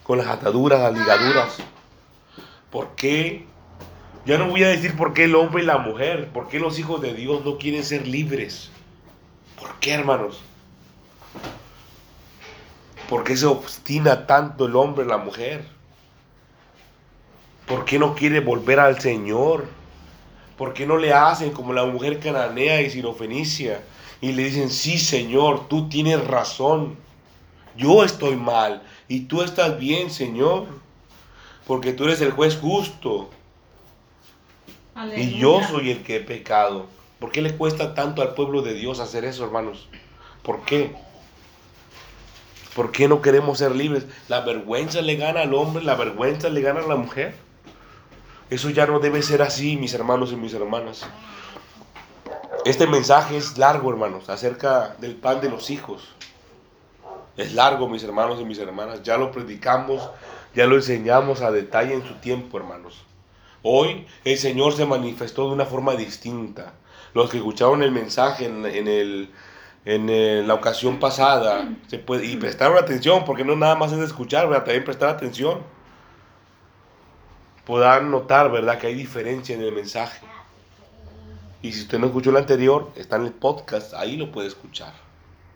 [0.03, 1.57] con las ataduras, las ligaduras.
[2.69, 3.45] ¿Por qué?
[4.25, 6.79] Ya no voy a decir por qué el hombre y la mujer, por qué los
[6.79, 8.71] hijos de Dios no quieren ser libres.
[9.59, 10.41] ¿Por qué, hermanos?
[13.13, 15.63] ¿Por qué se obstina tanto el hombre la mujer?
[17.67, 19.67] ¿Por qué no quiere volver al Señor?
[20.57, 23.83] ¿Por qué no le hacen como la mujer cananea y sirofenicia?
[24.19, 26.97] Y le dicen, sí Señor, tú tienes razón.
[27.77, 30.65] Yo estoy mal y tú estás bien, Señor.
[31.67, 33.29] Porque tú eres el juez justo
[35.15, 36.87] y yo soy el que he pecado.
[37.19, 39.87] ¿Por qué le cuesta tanto al pueblo de Dios hacer eso, hermanos?
[40.41, 40.95] ¿Por qué?
[42.75, 44.05] ¿Por qué no queremos ser libres?
[44.27, 47.35] La vergüenza le gana al hombre, la vergüenza le gana a la mujer.
[48.49, 51.05] Eso ya no debe ser así, mis hermanos y mis hermanas.
[52.65, 56.13] Este mensaje es largo, hermanos, acerca del pan de los hijos.
[57.35, 59.03] Es largo, mis hermanos y mis hermanas.
[59.03, 60.09] Ya lo predicamos,
[60.55, 63.03] ya lo enseñamos a detalle en su tiempo, hermanos.
[63.63, 66.73] Hoy el Señor se manifestó de una forma distinta.
[67.13, 69.29] Los que escucharon el mensaje en, el,
[69.85, 73.99] en el- la ocasión pasada se puede, y prestaron atención, porque no nada más es
[73.99, 74.63] escuchar, ¿verdad?
[74.63, 75.61] también prestar atención.
[77.65, 80.25] Podrán notar, ¿verdad?, que hay diferencia en el mensaje.
[81.61, 84.93] Y si usted no escuchó el anterior, está en el podcast, ahí lo puede escuchar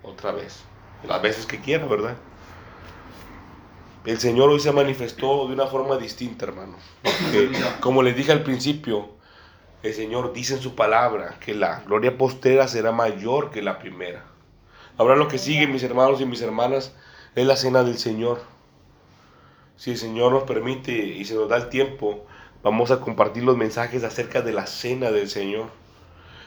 [0.03, 0.63] otra vez,
[1.05, 2.15] las veces que quiera, ¿verdad?
[4.05, 6.80] El Señor hoy se manifestó de una forma distinta, hermanos.
[7.03, 7.51] Porque,
[7.82, 9.09] como les dije al principio,
[9.88, 14.26] el Señor dice en su palabra que la gloria postera será mayor que la primera.
[14.98, 16.94] Ahora lo que sigue, mis hermanos y mis hermanas,
[17.36, 18.42] es la cena del Señor.
[19.76, 22.26] Si el Señor nos permite y se nos da el tiempo,
[22.64, 25.68] vamos a compartir los mensajes acerca de la cena del Señor.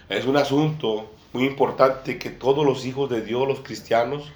[0.09, 4.33] Es un asunto muy importante que todos los hijos de Dios, los cristianos,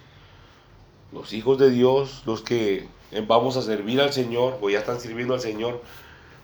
[1.13, 2.87] los hijos de Dios, los que
[3.27, 5.83] vamos a servir al Señor o ya están sirviendo al Señor,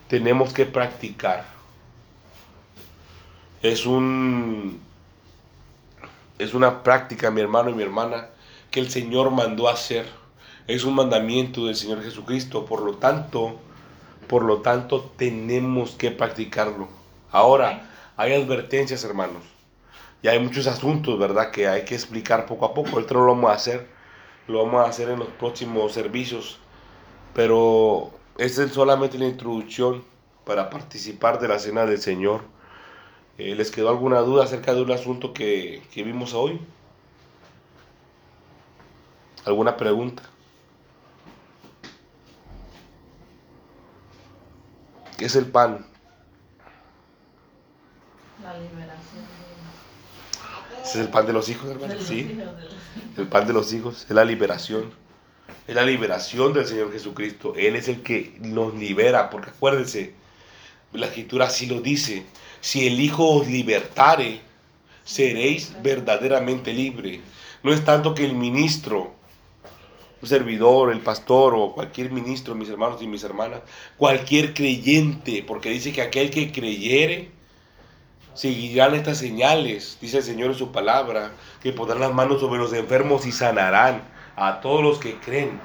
[0.09, 1.60] tenemos que practicar.
[3.61, 4.79] Es un
[6.39, 8.29] es una práctica, mi hermano y mi hermana,
[8.71, 10.07] que el Señor mandó hacer.
[10.67, 13.59] Es un mandamiento del Señor Jesucristo, por lo tanto,
[14.27, 16.87] por lo tanto tenemos que practicarlo.
[17.31, 19.43] Ahora, hay advertencias, hermanos.
[20.23, 22.89] Y hay muchos asuntos, ¿verdad?, que hay que explicar poco a poco.
[22.93, 23.87] Ahorita no lo vamos a hacer.
[24.47, 26.57] Lo vamos a hacer en los próximos servicios.
[27.35, 30.03] Pero esta es solamente la introducción
[30.45, 32.41] para participar de la cena del Señor.
[33.43, 36.59] Eh, ¿Les quedó alguna duda acerca de un asunto que, que vimos hoy?
[39.45, 40.21] ¿Alguna pregunta?
[45.17, 45.87] ¿Qué es el pan?
[48.43, 49.25] La liberación
[50.83, 51.95] Ese es el pan de los hijos, hermano.
[51.99, 52.39] Sí,
[53.17, 54.91] el pan de los hijos es la liberación.
[55.67, 57.55] Es la liberación del Señor Jesucristo.
[57.55, 60.13] Él es el que nos libera, porque acuérdense,
[60.93, 62.23] la escritura así lo dice.
[62.61, 64.41] Si el Hijo os libertare,
[65.03, 67.21] seréis verdaderamente libre.
[67.63, 69.13] No es tanto que el ministro,
[70.21, 73.61] un servidor, el pastor o cualquier ministro, mis hermanos y mis hermanas,
[73.97, 77.31] cualquier creyente, porque dice que aquel que creyere,
[78.35, 81.31] seguirán estas señales, dice el Señor en su palabra,
[81.61, 84.03] que pondrán las manos sobre los enfermos y sanarán
[84.35, 85.59] a todos los que creen.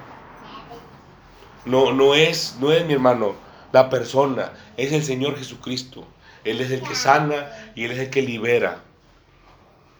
[1.65, 3.35] No, no es, no es mi hermano,
[3.71, 6.07] la persona, es el Señor Jesucristo.
[6.43, 8.81] Él es el que sana y Él es el que libera.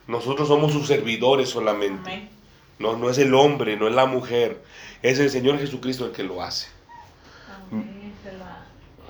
[0.08, 2.30] Nosotros somos sus servidores solamente.
[2.80, 4.64] No, no es el hombre, no es la mujer.
[5.02, 6.68] Es el Señor Jesucristo el que lo hace.
[7.72, 8.14] Amén.
[8.40, 8.66] La,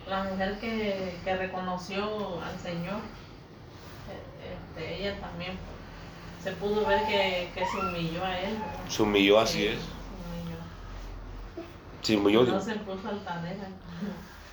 [0.08, 3.02] la mujer que, que reconoció al Señor,
[4.42, 5.58] este, ella también
[6.44, 8.54] se pudo ver que, que se humilló a él.
[8.54, 8.90] ¿verdad?
[8.90, 9.80] Se humilló, así Sí, es.
[12.02, 12.44] Se humilló.
[12.44, 12.44] Se humilló.
[12.44, 13.68] No se puso altanera.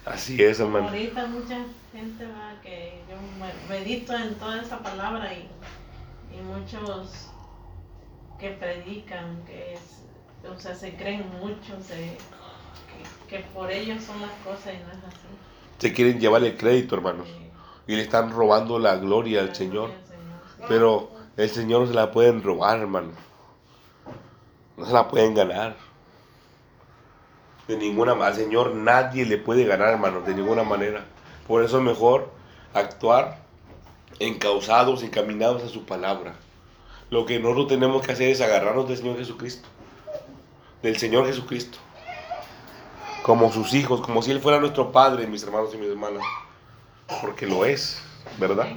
[0.05, 0.89] Así es, hermano.
[0.89, 1.59] Ahorita mucha
[1.93, 5.49] gente va que yo me- medito en toda esa palabra y,
[6.37, 7.29] y muchos
[8.39, 10.03] que predican, que es,
[10.55, 14.93] o sea, se creen mucho, se, que, que por ellos son las cosas y no
[14.93, 15.27] es así.
[15.79, 17.27] Se quieren llevar el crédito, hermanos.
[17.87, 19.89] Y le están robando la gloria al Señor.
[19.91, 20.69] gloria Señor.
[20.69, 23.13] Pero el Señor no se la pueden robar, hermano.
[24.77, 25.77] No se la pueden ganar.
[27.69, 28.13] De ninguna.
[28.13, 31.05] Al Señor nadie le puede ganar, hermano, de ninguna manera.
[31.47, 32.31] Por eso es mejor
[32.73, 33.39] actuar
[34.19, 36.35] encausados, encaminados a su palabra.
[37.11, 39.69] Lo que nosotros tenemos que hacer es agarrarnos del Señor Jesucristo.
[40.83, 41.79] Del Señor Jesucristo.
[43.23, 46.23] Como sus hijos, como si Él fuera nuestro Padre, mis hermanos y mis hermanas.
[47.23, 48.03] Porque lo es,
[48.39, 48.69] ¿verdad?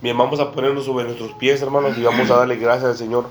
[0.00, 3.26] Bien, vamos a ponernos sobre nuestros pies, hermanos, y vamos a darle gracias al Señor